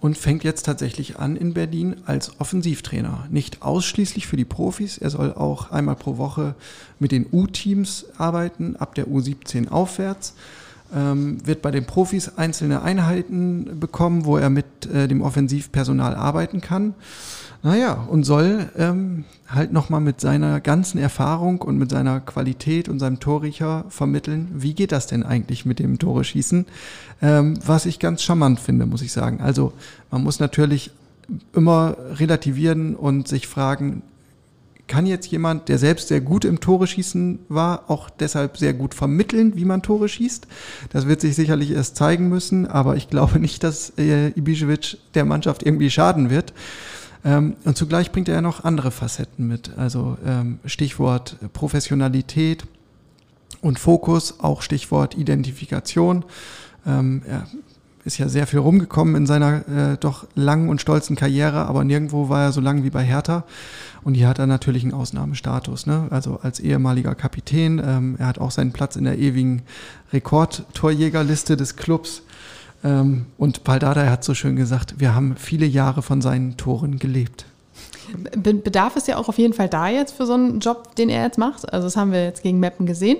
[0.00, 3.26] und fängt jetzt tatsächlich an in Berlin als Offensivtrainer.
[3.30, 6.54] Nicht ausschließlich für die Profis, er soll auch einmal pro Woche
[6.98, 10.34] mit den U-Teams arbeiten, ab der U17 aufwärts.
[10.94, 16.62] Ähm, wird bei den Profis einzelne Einheiten bekommen, wo er mit äh, dem Offensivpersonal arbeiten
[16.62, 16.94] kann.
[17.62, 23.00] Naja, und soll ähm, halt nochmal mit seiner ganzen Erfahrung und mit seiner Qualität und
[23.00, 26.66] seinem Torriecher vermitteln, wie geht das denn eigentlich mit dem Tore schießen?
[27.20, 29.40] Ähm, was ich ganz charmant finde, muss ich sagen.
[29.40, 29.72] Also
[30.12, 30.92] man muss natürlich
[31.52, 34.02] immer relativieren und sich fragen,
[34.86, 38.94] kann jetzt jemand, der selbst sehr gut im Tore schießen war, auch deshalb sehr gut
[38.94, 40.46] vermitteln, wie man Tore schießt.
[40.90, 45.26] Das wird sich sicherlich erst zeigen müssen, aber ich glaube nicht, dass äh, Ibišević der
[45.26, 46.54] Mannschaft irgendwie schaden wird.
[47.24, 49.72] Ähm, und zugleich bringt er ja noch andere Facetten mit.
[49.76, 52.64] Also ähm, Stichwort Professionalität
[53.60, 56.24] und Fokus, auch Stichwort Identifikation.
[56.86, 57.46] Ähm, er
[58.04, 62.28] ist ja sehr viel rumgekommen in seiner äh, doch langen und stolzen Karriere, aber nirgendwo
[62.28, 63.44] war er so lang wie bei Hertha.
[64.02, 65.86] Und hier hat er natürlich einen Ausnahmestatus.
[65.86, 66.06] Ne?
[66.10, 67.78] Also als ehemaliger Kapitän.
[68.18, 69.62] Er hat auch seinen Platz in der ewigen
[70.12, 72.22] Rekordtorjägerliste des Clubs.
[72.84, 77.44] Ähm, und Paldada hat so schön gesagt, wir haben viele Jahre von seinen Toren gelebt.
[78.36, 81.24] Bedarf ist ja auch auf jeden Fall da jetzt für so einen Job, den er
[81.24, 81.70] jetzt macht.
[81.72, 83.18] Also das haben wir jetzt gegen Meppen gesehen.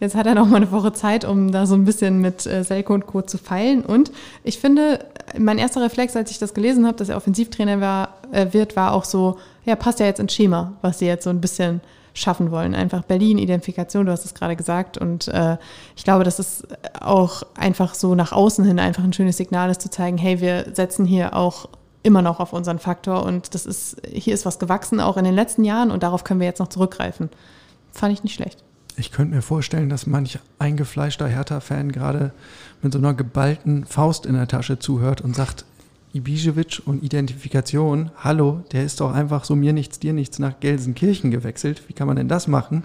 [0.00, 2.64] Jetzt hat er noch mal eine Woche Zeit, um da so ein bisschen mit äh,
[2.64, 3.22] Selko und Co.
[3.22, 3.84] zu feilen.
[3.84, 4.10] Und
[4.44, 5.04] ich finde,
[5.38, 8.92] mein erster Reflex, als ich das gelesen habe, dass er Offensivtrainer war, äh, wird, war
[8.92, 11.80] auch so, ja, passt ja jetzt ins Schema, was sie jetzt so ein bisschen
[12.20, 12.74] schaffen wollen.
[12.74, 14.98] Einfach Berlin, Identifikation, du hast es gerade gesagt.
[14.98, 15.56] Und äh,
[15.96, 16.66] ich glaube, dass es
[17.00, 20.66] auch einfach so nach außen hin einfach ein schönes Signal ist, zu zeigen, hey, wir
[20.74, 21.68] setzen hier auch
[22.02, 25.34] immer noch auf unseren Faktor und das ist, hier ist was gewachsen, auch in den
[25.34, 27.28] letzten Jahren und darauf können wir jetzt noch zurückgreifen.
[27.92, 28.62] Fand ich nicht schlecht.
[28.96, 32.32] Ich könnte mir vorstellen, dass manch eingefleischter Hertha-Fan gerade
[32.82, 35.64] mit so einer geballten Faust in der Tasche zuhört und sagt,
[36.14, 41.30] Ibišević und Identifikation, hallo, der ist doch einfach so mir nichts, dir nichts nach Gelsenkirchen
[41.30, 41.82] gewechselt.
[41.88, 42.82] Wie kann man denn das machen,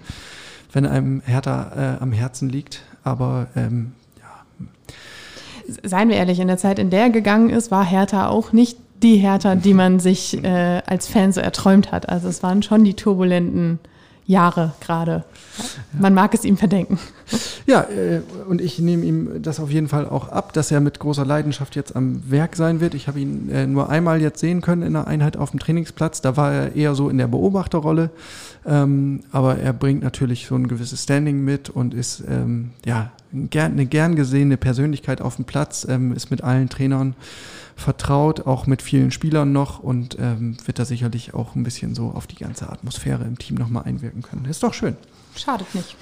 [0.72, 2.84] wenn einem Hertha äh, am Herzen liegt?
[3.04, 4.68] Aber ähm, ja.
[5.84, 8.78] Seien wir ehrlich, in der Zeit, in der er gegangen ist, war Hertha auch nicht
[9.02, 12.08] die Hertha, die man sich äh, als Fan so erträumt hat.
[12.10, 13.80] Also es waren schon die turbulenten
[14.28, 15.24] Jahre gerade.
[15.98, 17.00] Man mag es ihm verdenken.
[17.68, 21.00] Ja, äh, und ich nehme ihm das auf jeden Fall auch ab, dass er mit
[21.00, 22.94] großer Leidenschaft jetzt am Werk sein wird.
[22.94, 26.22] Ich habe ihn äh, nur einmal jetzt sehen können in einer Einheit auf dem Trainingsplatz.
[26.22, 28.10] Da war er eher so in der Beobachterrolle.
[28.66, 32.72] Ähm, aber er bringt natürlich so ein gewisses Standing mit und ist ähm,
[33.54, 37.16] ja eine gern gesehene Persönlichkeit auf dem Platz, ähm, ist mit allen Trainern
[37.76, 42.12] vertraut, auch mit vielen Spielern noch und ähm, wird da sicherlich auch ein bisschen so
[42.12, 44.46] auf die ganze Atmosphäre im Team nochmal einwirken können.
[44.46, 44.96] Ist doch schön.
[45.36, 45.96] Schadet nicht.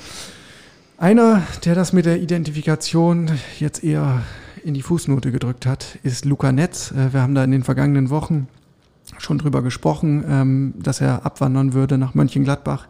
[0.97, 4.21] Einer, der das mit der Identifikation jetzt eher
[4.63, 6.91] in die Fußnote gedrückt hat, ist Luca Netz.
[6.91, 8.47] Äh, wir haben da in den vergangenen Wochen
[9.17, 12.87] schon drüber gesprochen, ähm, dass er abwandern würde nach Mönchengladbach.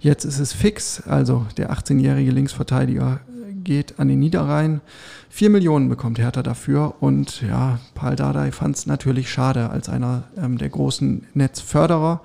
[0.00, 3.20] Jetzt ist es fix, also der 18-jährige Linksverteidiger
[3.64, 4.80] geht an den Niederrhein.
[5.28, 10.24] Vier Millionen bekommt Hertha dafür und ja, Paul Dardai fand es natürlich schade als einer
[10.36, 12.20] ähm, der großen Netzförderer.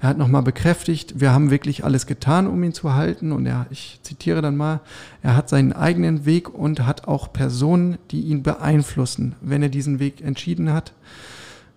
[0.00, 3.66] Er hat nochmal bekräftigt, wir haben wirklich alles getan, um ihn zu halten und er,
[3.70, 4.80] ich zitiere dann mal,
[5.22, 9.36] er hat seinen eigenen Weg und hat auch Personen, die ihn beeinflussen.
[9.40, 10.92] Wenn er diesen Weg entschieden hat,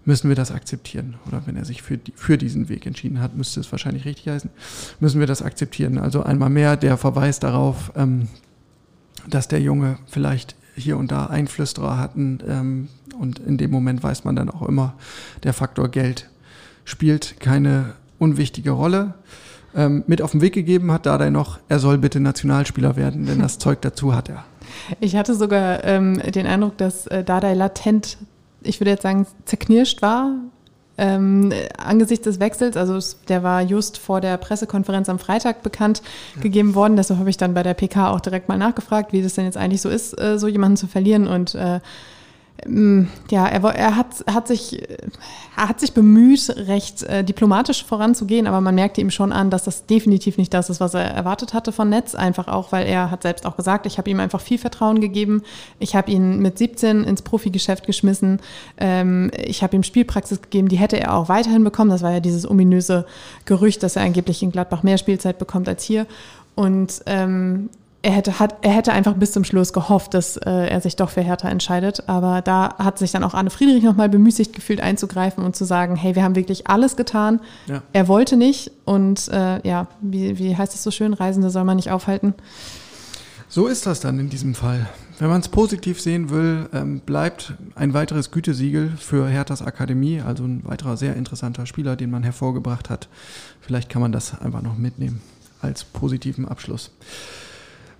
[0.05, 1.15] müssen wir das akzeptieren.
[1.27, 4.27] Oder wenn er sich für, die, für diesen Weg entschieden hat, müsste es wahrscheinlich richtig
[4.27, 4.49] heißen,
[4.99, 5.97] müssen wir das akzeptieren.
[5.97, 8.27] Also einmal mehr der Verweis darauf, ähm,
[9.29, 12.39] dass der Junge vielleicht hier und da Einflüsterer hatten.
[12.47, 12.87] Ähm,
[13.19, 14.93] und in dem Moment weiß man dann auch immer,
[15.43, 16.29] der Faktor Geld
[16.83, 19.13] spielt keine unwichtige Rolle.
[19.75, 23.39] Ähm, mit auf den Weg gegeben hat Dardai noch, er soll bitte Nationalspieler werden, denn
[23.39, 24.43] das Zeug dazu hat er.
[24.99, 28.17] Ich hatte sogar ähm, den Eindruck, dass äh, latent,
[28.61, 30.31] ich würde jetzt sagen, zerknirscht war
[30.97, 36.01] ähm, angesichts des Wechsels, also der war just vor der Pressekonferenz am Freitag bekannt
[36.35, 36.41] ja.
[36.41, 36.95] gegeben worden.
[36.95, 39.57] Deshalb habe ich dann bei der PK auch direkt mal nachgefragt, wie das denn jetzt
[39.57, 41.27] eigentlich so ist, äh, so jemanden zu verlieren.
[41.27, 41.79] Und äh,
[43.29, 44.81] ja, er, er, hat, hat sich,
[45.57, 49.65] er hat sich bemüht, recht äh, diplomatisch voranzugehen, aber man merkte ihm schon an, dass
[49.65, 52.15] das definitiv nicht das ist, was er erwartet hatte von Netz.
[52.15, 55.43] Einfach auch, weil er hat selbst auch gesagt, ich habe ihm einfach viel Vertrauen gegeben.
[55.79, 58.39] Ich habe ihn mit 17 ins Profigeschäft geschmissen.
[58.77, 61.91] Ähm, ich habe ihm Spielpraxis gegeben, die hätte er auch weiterhin bekommen.
[61.91, 63.05] Das war ja dieses ominöse
[63.43, 66.07] Gerücht, dass er angeblich in Gladbach mehr Spielzeit bekommt als hier.
[66.55, 67.69] Und ähm,
[68.05, 71.09] er hätte, hat, er hätte einfach bis zum Schluss gehofft, dass äh, er sich doch
[71.09, 72.07] für Hertha entscheidet.
[72.07, 75.95] Aber da hat sich dann auch Anne Friedrich nochmal bemüßigt gefühlt einzugreifen und zu sagen,
[75.95, 77.41] hey, wir haben wirklich alles getan.
[77.65, 77.81] Ja.
[77.93, 78.69] Er wollte nicht.
[78.85, 82.35] Und äh, ja, wie, wie heißt es so schön, Reisende soll man nicht aufhalten.
[83.49, 84.87] So ist das dann in diesem Fall.
[85.17, 90.43] Wenn man es positiv sehen will, ähm, bleibt ein weiteres Gütesiegel für Herthas Akademie, also
[90.43, 93.07] ein weiterer sehr interessanter Spieler, den man hervorgebracht hat.
[93.61, 95.21] Vielleicht kann man das einfach noch mitnehmen
[95.59, 96.91] als positiven Abschluss.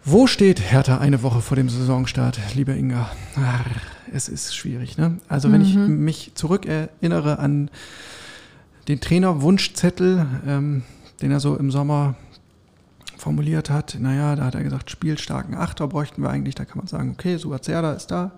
[0.08, 3.10] Wo steht Hertha eine Woche vor dem Saisonstart, liebe Inga?
[3.38, 3.66] Ach,
[4.14, 5.18] es ist schwierig, ne?
[5.28, 5.68] Also wenn mhm.
[5.68, 7.72] ich mich zurückerinnere an
[8.88, 10.84] den Trainerwunschzettel, ähm,
[11.24, 12.14] den er so im Sommer
[13.18, 16.54] formuliert hat, naja, da hat er gesagt, spielstarken Achter bräuchten wir eigentlich.
[16.54, 18.34] Da kann man sagen, okay, Suazerda ist da,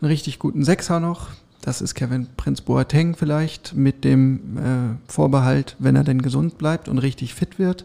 [0.00, 1.28] einen richtig guten Sechser noch.
[1.60, 6.88] Das ist Kevin Prinz Boateng vielleicht mit dem äh, Vorbehalt, wenn er denn gesund bleibt
[6.88, 7.84] und richtig fit wird.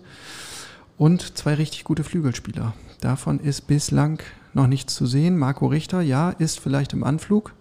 [0.97, 2.73] Und zwei richtig gute Flügelspieler.
[3.01, 4.21] Davon ist bislang
[4.53, 5.38] noch nichts zu sehen.
[5.38, 7.53] Marco Richter, ja, ist vielleicht im Anflug.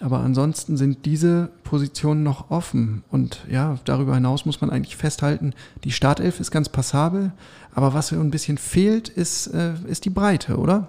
[0.00, 3.04] Aber ansonsten sind diese Positionen noch offen.
[3.10, 5.52] Und ja, darüber hinaus muss man eigentlich festhalten,
[5.84, 7.32] die Startelf ist ganz passabel.
[7.74, 10.88] Aber was ein bisschen fehlt, ist, äh, ist die Breite, oder?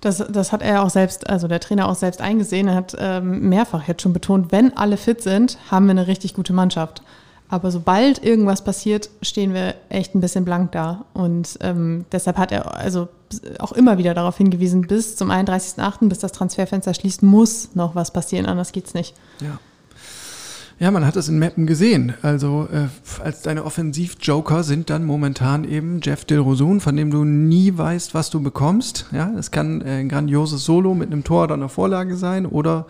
[0.00, 2.68] Das, das hat er auch selbst, also der Trainer auch selbst eingesehen.
[2.68, 6.34] Er hat ähm, mehrfach jetzt schon betont, wenn alle fit sind, haben wir eine richtig
[6.34, 7.02] gute Mannschaft.
[7.50, 11.04] Aber sobald irgendwas passiert, stehen wir echt ein bisschen blank da.
[11.14, 13.08] Und ähm, deshalb hat er also
[13.58, 18.12] auch immer wieder darauf hingewiesen, bis zum 31.08., bis das Transferfenster schließt, muss noch was
[18.12, 19.14] passieren, anders geht's nicht.
[19.40, 19.58] Ja.
[20.78, 22.14] Ja, man hat es in Mappen gesehen.
[22.22, 22.86] Also äh,
[23.22, 28.30] als deine Offensiv-Joker sind dann momentan eben Jeff Dilrosun, von dem du nie weißt, was
[28.30, 29.04] du bekommst.
[29.12, 32.86] Ja, es kann äh, ein grandioses Solo mit einem Tor oder einer Vorlage sein oder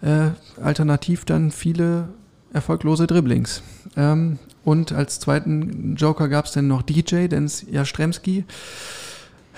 [0.00, 0.28] äh,
[0.62, 2.08] alternativ dann viele
[2.52, 3.62] erfolglose Dribblings.
[3.96, 8.44] Ähm, und als zweiten Joker gab es dann noch DJ, Dennis Jastremski.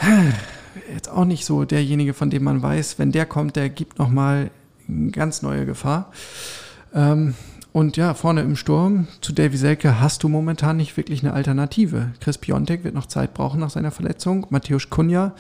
[0.94, 4.50] Jetzt auch nicht so derjenige, von dem man weiß, wenn der kommt, der gibt nochmal
[4.88, 6.12] eine ganz neue Gefahr.
[6.94, 7.35] Ähm,
[7.72, 12.12] und ja, vorne im Sturm zu Davy Selke hast du momentan nicht wirklich eine Alternative.
[12.20, 14.46] Chris Piontek wird noch Zeit brauchen nach seiner Verletzung.
[14.50, 15.35] Matthäus Kunja,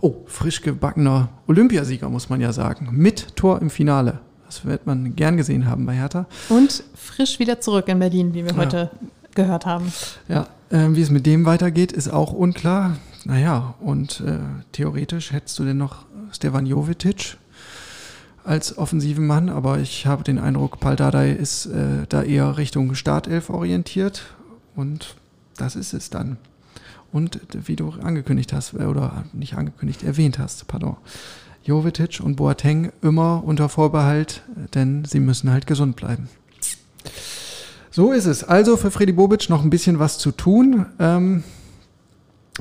[0.00, 2.88] oh, frisch gebackener Olympiasieger, muss man ja sagen.
[2.92, 4.20] Mit Tor im Finale.
[4.54, 6.26] Das wird man gern gesehen haben bei Hertha.
[6.48, 8.56] Und frisch wieder zurück in Berlin, wie wir ja.
[8.56, 8.90] heute
[9.34, 9.92] gehört haben.
[10.28, 12.96] Ja, äh, wie es mit dem weitergeht, ist auch unklar.
[13.24, 14.38] Naja, und äh,
[14.70, 17.36] theoretisch hättest du denn noch Stevan Jovetic
[18.44, 22.94] als offensiven Mann, aber ich habe den Eindruck, Pal Dardai ist äh, da eher Richtung
[22.94, 24.22] Startelf orientiert
[24.76, 25.16] und
[25.56, 26.36] das ist es dann.
[27.10, 30.96] Und wie du angekündigt hast, äh, oder nicht angekündigt, erwähnt hast, pardon,
[31.64, 34.42] Jovetic und Boateng immer unter Vorbehalt,
[34.74, 36.28] denn sie müssen halt gesund bleiben.
[37.90, 38.44] So ist es.
[38.44, 40.86] Also für Freddy Bobic noch ein bisschen was zu tun.
[40.98, 41.44] Ähm,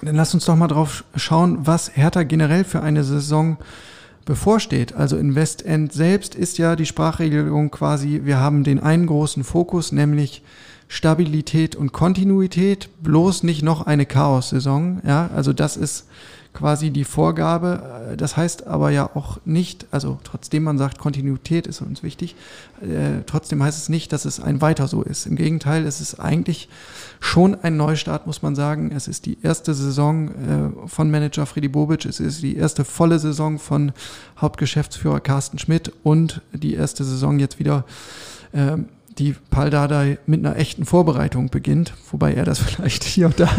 [0.02, 3.58] dann lass uns doch mal drauf schauen, was Hertha generell für eine Saison
[4.26, 4.94] bevorsteht.
[4.94, 9.92] Also in Westend selbst ist ja die Sprachregelung quasi, wir haben den einen großen Fokus,
[9.92, 10.44] nämlich
[10.88, 15.02] Stabilität und Kontinuität, bloß nicht noch eine Chaos-Saison.
[15.06, 16.06] Ja, also das ist
[16.54, 18.12] quasi die Vorgabe.
[18.12, 22.36] Äh, das heißt aber ja auch nicht, also trotzdem man sagt, Kontinuität ist uns wichtig,
[22.82, 25.26] äh, trotzdem heißt es nicht, dass es ein weiter so ist.
[25.26, 26.70] Im Gegenteil, es ist eigentlich
[27.20, 28.92] schon ein Neustart, muss man sagen.
[28.96, 33.20] Es ist die erste Saison äh, von Manager Freddy Bobic, es ist die erste volle
[33.20, 33.92] Saison von
[34.40, 37.86] Hauptgeschäftsführer Carsten Schmidt und die erste Saison jetzt wieder
[38.52, 38.78] äh,
[39.18, 43.50] die Paldadei mit einer echten Vorbereitung beginnt, wobei er das vielleicht hier und da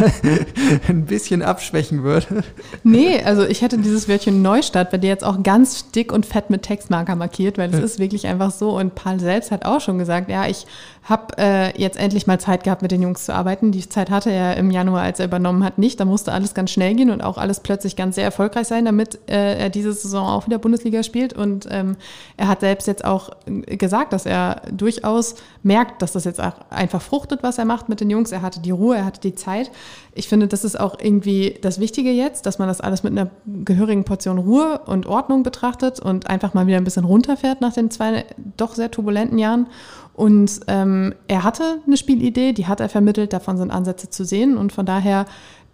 [0.89, 2.45] ein bisschen abschwächen würde.
[2.83, 6.51] Nee, also ich hätte dieses Wörtchen Neustart bei dir jetzt auch ganz dick und fett
[6.51, 7.85] mit Textmarker markiert, weil es ja.
[7.85, 8.77] ist wirklich einfach so.
[8.77, 10.67] Und Paul selbst hat auch schon gesagt, ja, ich
[11.05, 13.73] habe äh, jetzt endlich mal Zeit gehabt, mit den Jungs zu arbeiten.
[13.73, 16.01] Die Zeit hatte er im Januar, als er übernommen hat, nicht.
[16.01, 19.19] Da musste alles ganz schnell gehen und auch alles plötzlich ganz sehr erfolgreich sein, damit
[19.29, 21.35] äh, er diese Saison auch wieder Bundesliga spielt.
[21.35, 21.97] Und ähm,
[22.39, 27.03] er hat selbst jetzt auch gesagt, dass er durchaus merkt, dass das jetzt auch einfach
[27.03, 28.33] fruchtet, was er macht mit den Jungs.
[28.33, 29.71] Er hatte die Ruhe, er hatte die Zeit.
[30.15, 33.31] Ich finde, das ist auch irgendwie das Wichtige jetzt, dass man das alles mit einer
[33.47, 37.91] gehörigen Portion Ruhe und Ordnung betrachtet und einfach mal wieder ein bisschen runterfährt nach den
[37.91, 38.25] zwei
[38.57, 39.67] doch sehr turbulenten Jahren.
[40.15, 44.57] Und ähm, er hatte eine Spielidee, die hat er vermittelt, davon sind Ansätze zu sehen.
[44.57, 45.27] Und von daher,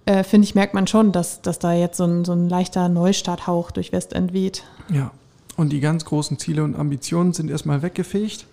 [0.07, 2.89] äh, finde ich, merkt man schon, dass, dass da jetzt so ein, so ein leichter
[2.89, 4.65] Neustarthauch durch Westend weht.
[4.91, 5.11] Ja,
[5.57, 8.47] und die ganz großen Ziele und Ambitionen sind erstmal weggefegt.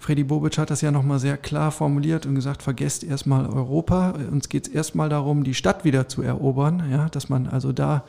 [0.00, 4.14] Freddy Bobic hat das ja nochmal sehr klar formuliert und gesagt, vergesst erstmal Europa.
[4.30, 8.04] Uns geht es erstmal darum, die Stadt wieder zu erobern, ja, dass man also da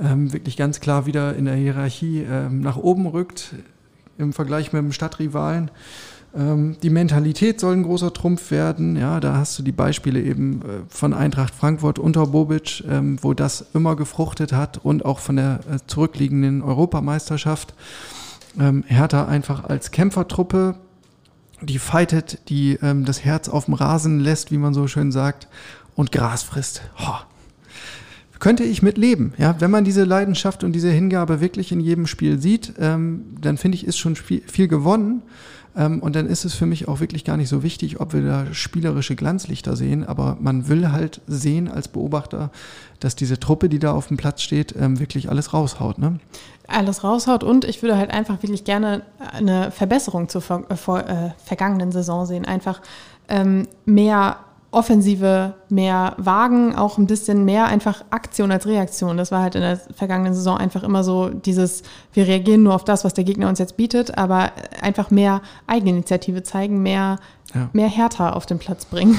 [0.00, 3.54] ähm, wirklich ganz klar wieder in der Hierarchie ähm, nach oben rückt
[4.16, 5.70] im Vergleich mit dem Stadtrivalen.
[6.36, 8.96] Ähm, die Mentalität soll ein großer Trumpf werden.
[8.96, 13.34] Ja, da hast du die Beispiele eben äh, von Eintracht Frankfurt unter Bobic, ähm, wo
[13.34, 17.74] das immer gefruchtet hat und auch von der äh, zurückliegenden Europameisterschaft.
[18.58, 20.76] Ähm, Hertha einfach als Kämpfertruppe,
[21.60, 25.48] die fightet, die das Herz auf dem Rasen lässt, wie man so schön sagt,
[25.96, 26.82] und Gras frisst.
[28.38, 29.32] Könnte ich mit leben.
[29.38, 33.56] Ja, wenn man diese Leidenschaft und diese Hingabe wirklich in jedem Spiel sieht, ähm, dann
[33.56, 35.22] finde ich, ist schon viel, viel gewonnen.
[35.76, 38.22] Ähm, und dann ist es für mich auch wirklich gar nicht so wichtig, ob wir
[38.22, 40.04] da spielerische Glanzlichter sehen.
[40.06, 42.50] Aber man will halt sehen als Beobachter,
[43.00, 45.98] dass diese Truppe, die da auf dem Platz steht, ähm, wirklich alles raushaut.
[45.98, 46.18] Ne?
[46.66, 51.30] Alles raushaut und ich würde halt einfach wirklich gerne eine Verbesserung zur ver äh, äh
[51.42, 52.44] vergangenen Saison sehen.
[52.44, 52.82] Einfach
[53.28, 54.38] ähm, mehr
[54.70, 59.16] Offensive, mehr Wagen, auch ein bisschen mehr einfach Aktion als Reaktion.
[59.16, 62.84] Das war halt in der vergangenen Saison einfach immer so dieses, wir reagieren nur auf
[62.84, 64.52] das, was der Gegner uns jetzt bietet, aber
[64.82, 67.16] einfach mehr Eigeninitiative zeigen, mehr,
[67.54, 67.70] ja.
[67.72, 69.16] mehr Härter auf den Platz bringen.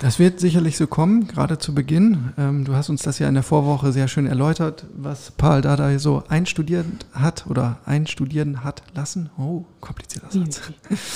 [0.00, 2.32] Das wird sicherlich so kommen, gerade zu Beginn.
[2.38, 5.98] Ähm, du hast uns das ja in der Vorwoche sehr schön erläutert, was Paul Dada
[5.98, 9.28] so einstudiert hat oder einstudieren hat lassen.
[9.36, 10.62] Oh, komplizierter Satz.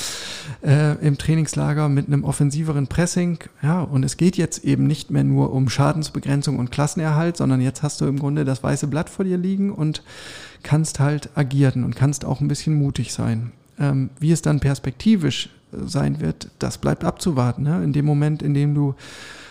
[0.63, 3.39] äh, Im Trainingslager mit einem offensiveren Pressing.
[3.63, 7.83] Ja, und es geht jetzt eben nicht mehr nur um Schadensbegrenzung und Klassenerhalt, sondern jetzt
[7.83, 10.03] hast du im Grunde das weiße Blatt vor dir liegen und
[10.63, 13.53] kannst halt agieren und kannst auch ein bisschen mutig sein.
[13.79, 15.49] Ähm, wie es dann perspektivisch
[15.87, 17.63] sein wird, das bleibt abzuwarten.
[17.63, 17.83] Ne?
[17.83, 18.95] In dem Moment, in dem du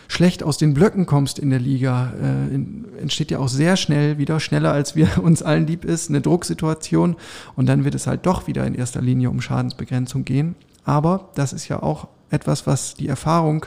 [0.07, 4.17] schlecht aus den Blöcken kommst in der Liga, äh, in, entsteht ja auch sehr schnell,
[4.17, 7.15] wieder schneller als wir uns allen lieb ist, eine Drucksituation
[7.55, 10.55] und dann wird es halt doch wieder in erster Linie um Schadensbegrenzung gehen.
[10.85, 13.65] Aber das ist ja auch etwas, was die Erfahrung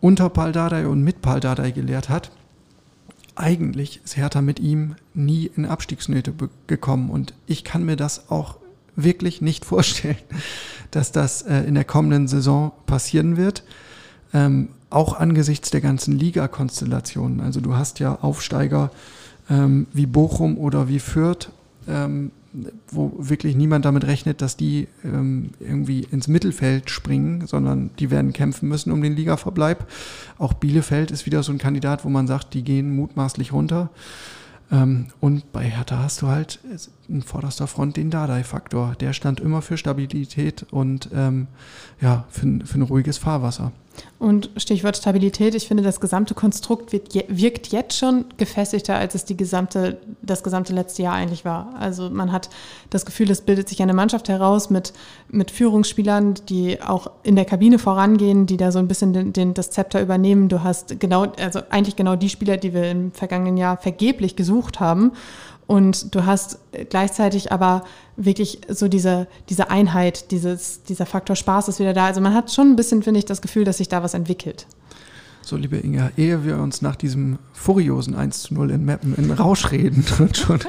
[0.00, 2.30] unter Paldadei und mit Paldadei gelehrt hat.
[3.34, 6.34] Eigentlich ist Hertha mit ihm nie in Abstiegsnöte
[6.66, 8.56] gekommen und ich kann mir das auch
[8.96, 10.16] wirklich nicht vorstellen,
[10.90, 13.64] dass das äh, in der kommenden Saison passieren wird.
[14.34, 17.40] Ähm, auch angesichts der ganzen Liga-Konstellationen.
[17.40, 18.90] Also du hast ja Aufsteiger
[19.48, 21.50] ähm, wie Bochum oder wie Fürth,
[21.88, 22.30] ähm,
[22.90, 28.34] wo wirklich niemand damit rechnet, dass die ähm, irgendwie ins Mittelfeld springen, sondern die werden
[28.34, 29.86] kämpfen müssen um den Ligaverbleib.
[30.38, 33.88] Auch Bielefeld ist wieder so ein Kandidat, wo man sagt, die gehen mutmaßlich runter.
[34.70, 36.60] Ähm, und bei Hertha hast du halt
[37.08, 38.94] in vorderster Front den Dardai-Faktor.
[39.00, 41.48] Der stand immer für Stabilität und ähm,
[42.00, 43.72] ja, für, für ein ruhiges Fahrwasser.
[44.18, 49.24] Und Stichwort Stabilität, ich finde, das gesamte Konstrukt wird, wirkt jetzt schon gefestigter, als es
[49.24, 51.74] die gesamte, das gesamte letzte Jahr eigentlich war.
[51.78, 52.48] Also man hat
[52.90, 54.92] das Gefühl, es bildet sich eine Mannschaft heraus mit,
[55.28, 59.54] mit Führungsspielern, die auch in der Kabine vorangehen, die da so ein bisschen den, den,
[59.54, 60.48] das Zepter übernehmen.
[60.48, 64.78] Du hast genau, also eigentlich genau die Spieler, die wir im vergangenen Jahr vergeblich gesucht
[64.78, 65.12] haben.
[65.66, 66.58] Und du hast
[66.90, 67.84] gleichzeitig aber
[68.16, 72.06] wirklich so diese, diese Einheit, dieses, dieser Faktor Spaß ist wieder da.
[72.06, 74.66] Also man hat schon ein bisschen, finde ich, das Gefühl, dass sich da was entwickelt.
[75.44, 79.30] So, liebe Inga, ehe wir uns nach diesem furiosen 1 zu 0 in Mappen in
[79.32, 80.60] Rausch reden und schon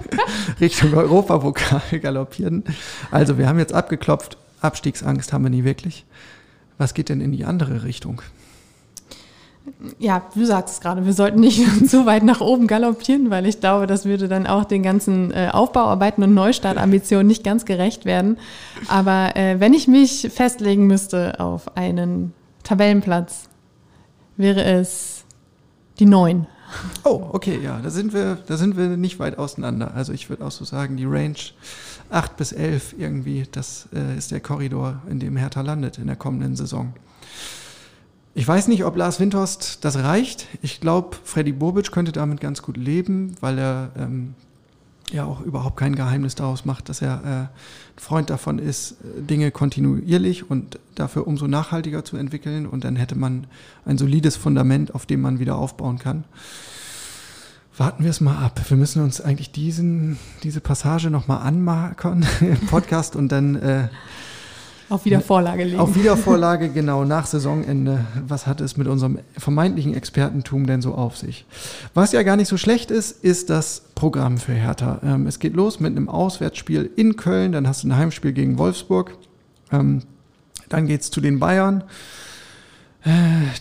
[0.59, 2.63] Richtung Europapokal galoppieren.
[3.11, 6.05] Also, wir haben jetzt abgeklopft, Abstiegsangst haben wir nie wirklich.
[6.79, 8.23] Was geht denn in die andere Richtung?
[9.99, 13.59] Ja, du sagst es gerade, wir sollten nicht zu weit nach oben galoppieren, weil ich
[13.59, 18.37] glaube, das würde dann auch den ganzen äh, Aufbauarbeiten und Neustartambitionen nicht ganz gerecht werden.
[18.87, 23.49] Aber äh, wenn ich mich festlegen müsste auf einen Tabellenplatz,
[24.37, 25.25] wäre es
[25.99, 26.47] die neun.
[27.03, 29.93] Oh, okay, ja, da sind wir, da sind wir nicht weit auseinander.
[29.93, 31.37] Also ich würde auch so sagen, die Range
[32.09, 36.15] 8 bis 11 irgendwie, das äh, ist der Korridor, in dem Hertha landet in der
[36.15, 36.93] kommenden Saison.
[38.35, 40.47] Ich weiß nicht, ob Lars Windhorst das reicht.
[40.63, 44.33] Ich glaube, Freddy Bobic könnte damit ganz gut leben, weil er ähm,
[45.11, 47.51] ja auch überhaupt kein Geheimnis daraus macht, dass er
[47.95, 52.65] äh, Freund davon ist, Dinge kontinuierlich und dafür umso nachhaltiger zu entwickeln.
[52.65, 53.45] Und dann hätte man
[53.85, 56.23] ein solides Fundament, auf dem man wieder aufbauen kann.
[57.77, 58.59] Warten wir es mal ab.
[58.67, 63.89] Wir müssen uns eigentlich diesen, diese Passage nochmal anmarkern im Podcast und dann äh,
[64.93, 65.79] auf Wiedervorlage legen.
[65.79, 68.05] Auf Wiedervorlage, genau, nach Saisonende.
[68.27, 71.45] Was hat es mit unserem vermeintlichen Expertentum denn so auf sich?
[71.93, 74.99] Was ja gar nicht so schlecht ist, ist das Programm für Hertha.
[75.03, 78.57] Ähm, es geht los mit einem Auswärtsspiel in Köln, dann hast du ein Heimspiel gegen
[78.57, 79.17] Wolfsburg.
[79.71, 80.03] Ähm,
[80.69, 81.83] dann geht es zu den Bayern.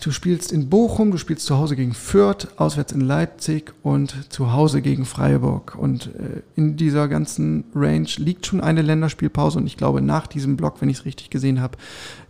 [0.01, 4.53] Du spielst in Bochum, du spielst zu Hause gegen Fürth, auswärts in Leipzig und zu
[4.53, 5.75] Hause gegen Freiburg.
[5.77, 10.55] Und äh, in dieser ganzen Range liegt schon eine Länderspielpause und ich glaube, nach diesem
[10.55, 11.77] Block, wenn ich es richtig gesehen habe,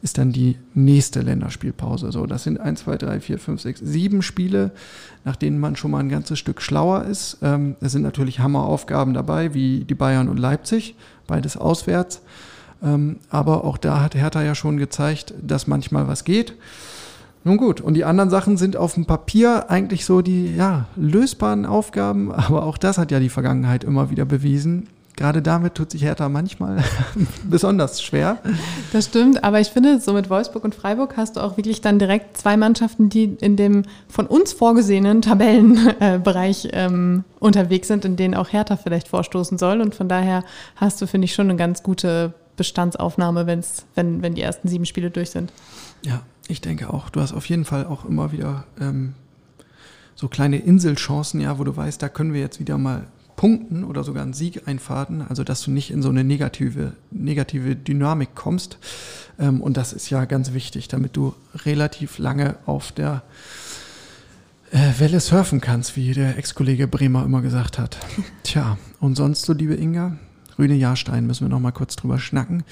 [0.01, 2.11] ist dann die nächste Länderspielpause.
[2.11, 4.71] So, das sind 1, 2, 3, 4, 5, 6, 7 Spiele,
[5.23, 7.37] nach denen man schon mal ein ganzes Stück schlauer ist.
[7.43, 10.95] Ähm, es sind natürlich Hammeraufgaben dabei, wie die Bayern und Leipzig,
[11.27, 12.21] beides auswärts.
[12.83, 16.55] Ähm, aber auch da hat Hertha ja schon gezeigt, dass manchmal was geht.
[17.45, 21.65] Nun gut, und die anderen Sachen sind auf dem Papier eigentlich so die ja, lösbaren
[21.65, 26.03] Aufgaben, aber auch das hat ja die Vergangenheit immer wieder bewiesen, gerade damit tut sich
[26.03, 26.83] Hertha manchmal
[27.43, 28.37] besonders schwer.
[28.91, 31.99] Das stimmt, aber ich finde, so mit Wolfsburg und Freiburg hast du auch wirklich dann
[31.99, 38.35] direkt zwei Mannschaften, die in dem von uns vorgesehenen Tabellenbereich ähm, unterwegs sind, in denen
[38.35, 39.81] auch Hertha vielleicht vorstoßen soll.
[39.81, 40.43] Und von daher
[40.77, 44.85] hast du, finde ich, schon eine ganz gute Bestandsaufnahme, wenn's, wenn, wenn die ersten sieben
[44.85, 45.51] Spiele durch sind.
[46.03, 47.09] Ja, ich denke auch.
[47.09, 49.13] Du hast auf jeden Fall auch immer wieder ähm,
[50.15, 54.03] so kleine Inselchancen, ja, wo du weißt, da können wir jetzt wieder mal punkten oder
[54.03, 58.77] sogar einen Sieg einfahren, also dass du nicht in so eine negative, negative Dynamik kommst.
[59.39, 61.33] Ähm, und das ist ja ganz wichtig, damit du
[61.65, 63.23] relativ lange auf der
[64.71, 67.97] äh, Welle surfen kannst, wie der Ex-Kollege Bremer immer gesagt hat.
[68.43, 70.17] Tja, und sonst so, liebe Inga,
[70.57, 72.63] Rüne Jahrstein müssen wir noch mal kurz drüber schnacken.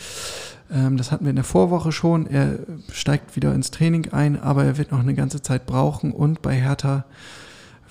[0.72, 2.28] Ähm, das hatten wir in der Vorwoche schon.
[2.28, 2.60] Er
[2.92, 6.56] steigt wieder ins Training ein, aber er wird noch eine ganze Zeit brauchen und bei
[6.56, 7.06] Hertha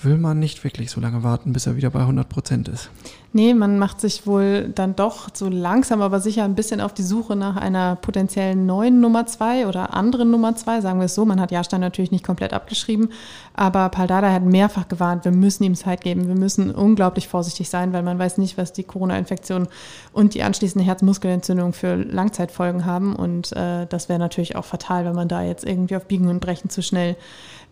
[0.03, 2.91] will man nicht wirklich so lange warten, bis er wieder bei 100 Prozent ist.
[3.33, 7.05] Nee, man macht sich wohl dann doch so langsam, aber sicher ein bisschen auf die
[7.05, 11.25] Suche nach einer potenziellen neuen Nummer zwei oder anderen Nummer zwei, sagen wir es so.
[11.25, 13.11] Man hat Jahrstein natürlich nicht komplett abgeschrieben,
[13.55, 17.93] aber Paldada hat mehrfach gewarnt, wir müssen ihm Zeit geben, wir müssen unglaublich vorsichtig sein,
[17.93, 19.69] weil man weiß nicht, was die Corona-Infektion
[20.13, 25.15] und die anschließende Herzmuskelentzündung für Langzeitfolgen haben und äh, das wäre natürlich auch fatal, wenn
[25.15, 27.15] man da jetzt irgendwie auf Biegen und Brechen zu schnell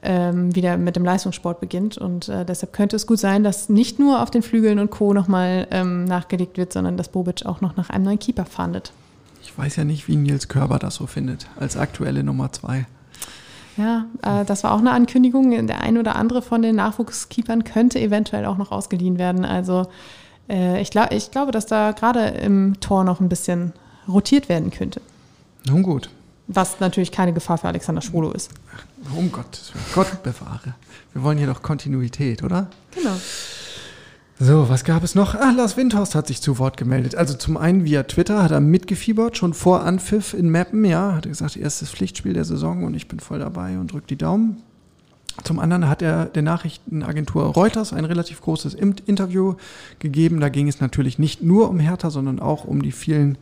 [0.03, 1.99] ähm, wieder mit dem Leistungssport beginnt.
[1.99, 5.13] Und äh, deshalb könnte es gut sein, dass nicht nur auf den Flügeln und Co.
[5.13, 8.93] nochmal ähm, nachgelegt wird, sondern dass Bobic auch noch nach einem neuen Keeper fahndet.
[9.43, 12.87] Ich weiß ja nicht, wie Nils Körber das so findet, als aktuelle Nummer zwei.
[13.77, 15.67] Ja, äh, das war auch eine Ankündigung.
[15.67, 19.45] Der ein oder andere von den Nachwuchskeepern könnte eventuell auch noch ausgeliehen werden.
[19.45, 19.87] Also
[20.49, 23.73] äh, ich, glaub, ich glaube, dass da gerade im Tor noch ein bisschen
[24.09, 25.01] rotiert werden könnte.
[25.67, 26.11] Nun gut.
[26.49, 28.51] Was natürlich keine Gefahr für Alexander Schwolo ist.
[29.15, 30.75] Um Gottes Willen, Gott bewahre.
[31.13, 32.69] Wir wollen hier doch Kontinuität, oder?
[32.95, 33.15] Genau.
[34.41, 35.35] So, was gab es noch?
[35.35, 37.17] Ah, Lars Windhorst hat sich zu Wort gemeldet.
[37.17, 41.27] Also zum einen via Twitter hat er mitgefiebert, schon vor Anpfiff in Mappen, ja, hat
[41.27, 44.63] er gesagt, erstes Pflichtspiel der Saison und ich bin voll dabei und drückt die Daumen.
[45.43, 49.55] Zum anderen hat er der Nachrichtenagentur Reuters ein relativ großes Interview
[49.99, 50.39] gegeben.
[50.39, 53.39] Da ging es natürlich nicht nur um Hertha, sondern auch um die vielen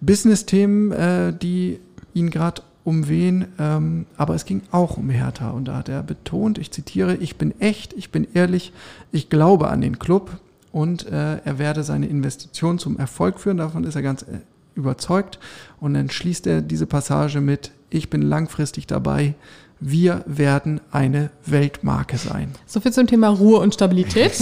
[0.00, 1.80] Business-Themen, äh, die
[2.14, 5.50] ihn gerade umwehen, ähm, aber es ging auch um Hertha.
[5.50, 8.72] Und da hat er betont, ich zitiere, ich bin echt, ich bin ehrlich,
[9.12, 10.40] ich glaube an den Club
[10.72, 14.38] und äh, er werde seine Investition zum Erfolg führen, davon ist er ganz äh,
[14.74, 15.38] überzeugt.
[15.80, 19.34] Und dann schließt er diese Passage mit, ich bin langfristig dabei,
[19.80, 22.50] wir werden eine Weltmarke sein.
[22.66, 24.32] So viel zum Thema Ruhe und Stabilität.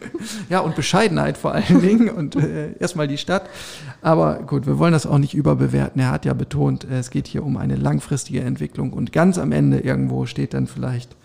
[0.48, 3.48] ja, und Bescheidenheit vor allen Dingen und äh, erstmal die Stadt.
[4.00, 6.00] Aber gut, wir wollen das auch nicht überbewerten.
[6.00, 9.50] Er hat ja betont, äh, es geht hier um eine langfristige Entwicklung und ganz am
[9.50, 11.16] Ende irgendwo steht dann vielleicht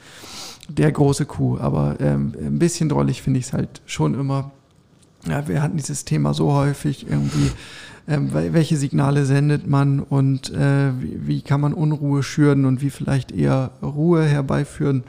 [0.67, 1.59] der große Kuh.
[1.59, 4.51] Aber ähm, ein bisschen drollig finde ich es halt schon immer.
[5.27, 7.51] Ja, wir hatten dieses Thema so häufig irgendwie
[8.11, 13.71] welche Signale sendet man und äh, wie, kann man Unruhe schüren und wie vielleicht eher
[13.81, 15.03] Ruhe herbeiführen.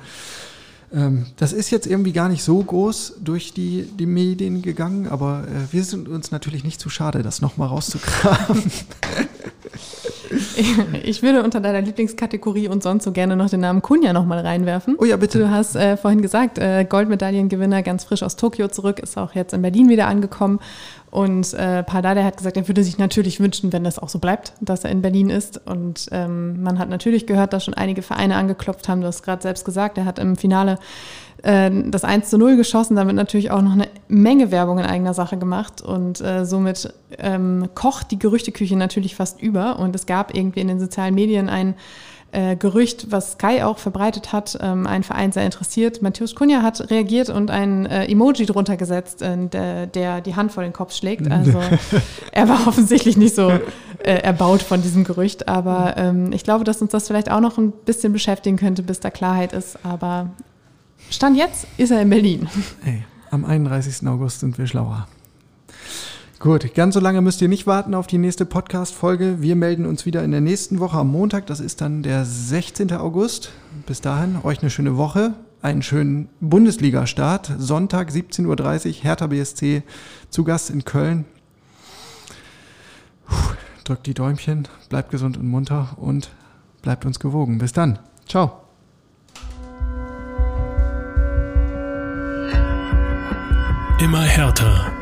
[0.92, 5.44] Ähm, das ist jetzt irgendwie gar nicht so groß durch die, die Medien gegangen, aber
[5.48, 8.62] äh, wir sind uns natürlich nicht zu schade, das nochmal rauszugraben.
[11.04, 14.96] Ich würde unter deiner Lieblingskategorie und sonst so gerne noch den Namen Kunja nochmal reinwerfen.
[14.98, 15.38] Oh ja, bitte.
[15.38, 19.52] Du hast äh, vorhin gesagt, äh, Goldmedaillengewinner ganz frisch aus Tokio zurück, ist auch jetzt
[19.52, 20.60] in Berlin wieder angekommen
[21.12, 24.54] und äh, Pardade hat gesagt, er würde sich natürlich wünschen, wenn das auch so bleibt,
[24.62, 25.60] dass er in Berlin ist.
[25.66, 29.02] Und ähm, man hat natürlich gehört, dass schon einige Vereine angeklopft haben.
[29.02, 30.78] Du hast gerade selbst gesagt, er hat im Finale
[31.42, 35.12] äh, das 1 zu 0 geschossen, damit natürlich auch noch eine Menge Werbung in eigener
[35.12, 35.82] Sache gemacht.
[35.82, 39.78] Und äh, somit ähm, kocht die Gerüchteküche natürlich fast über.
[39.80, 41.74] Und es gab irgendwie in den sozialen Medien ein
[42.32, 46.00] äh, Gerücht, was Sky auch verbreitet hat, ähm, ein Verein sehr interessiert.
[46.00, 50.50] Matthäus Kunja hat reagiert und ein äh, Emoji drunter gesetzt, äh, der, der, die Hand
[50.50, 51.30] vor den Kopf schlägt.
[51.30, 51.61] Also
[52.32, 53.61] er war offensichtlich nicht so äh,
[54.22, 57.70] erbaut von diesem Gerücht, aber ähm, ich glaube, dass uns das vielleicht auch noch ein
[57.70, 59.78] bisschen beschäftigen könnte, bis da Klarheit ist.
[59.84, 60.30] Aber
[61.11, 62.48] Stand jetzt ist er in Berlin.
[62.82, 64.09] Hey, am 31.
[64.09, 65.07] August sind wir schlauer.
[66.43, 69.43] Gut, ganz so lange müsst ihr nicht warten auf die nächste Podcast-Folge.
[69.43, 71.47] Wir melden uns wieder in der nächsten Woche am Montag.
[71.47, 72.93] Das ist dann der 16.
[72.95, 73.53] August.
[73.86, 77.53] Bis dahin, euch eine schöne Woche, einen schönen Bundesliga-Start.
[77.59, 79.84] Sonntag 17.30 Uhr, Hertha BSC
[80.30, 81.26] zu Gast in Köln.
[83.28, 86.32] Puh, drückt die Däumchen, bleibt gesund und munter und
[86.82, 87.59] bleibt uns gewogen.
[87.59, 88.01] Bis dann.
[88.26, 88.62] Ciao.
[94.01, 95.01] Immer härter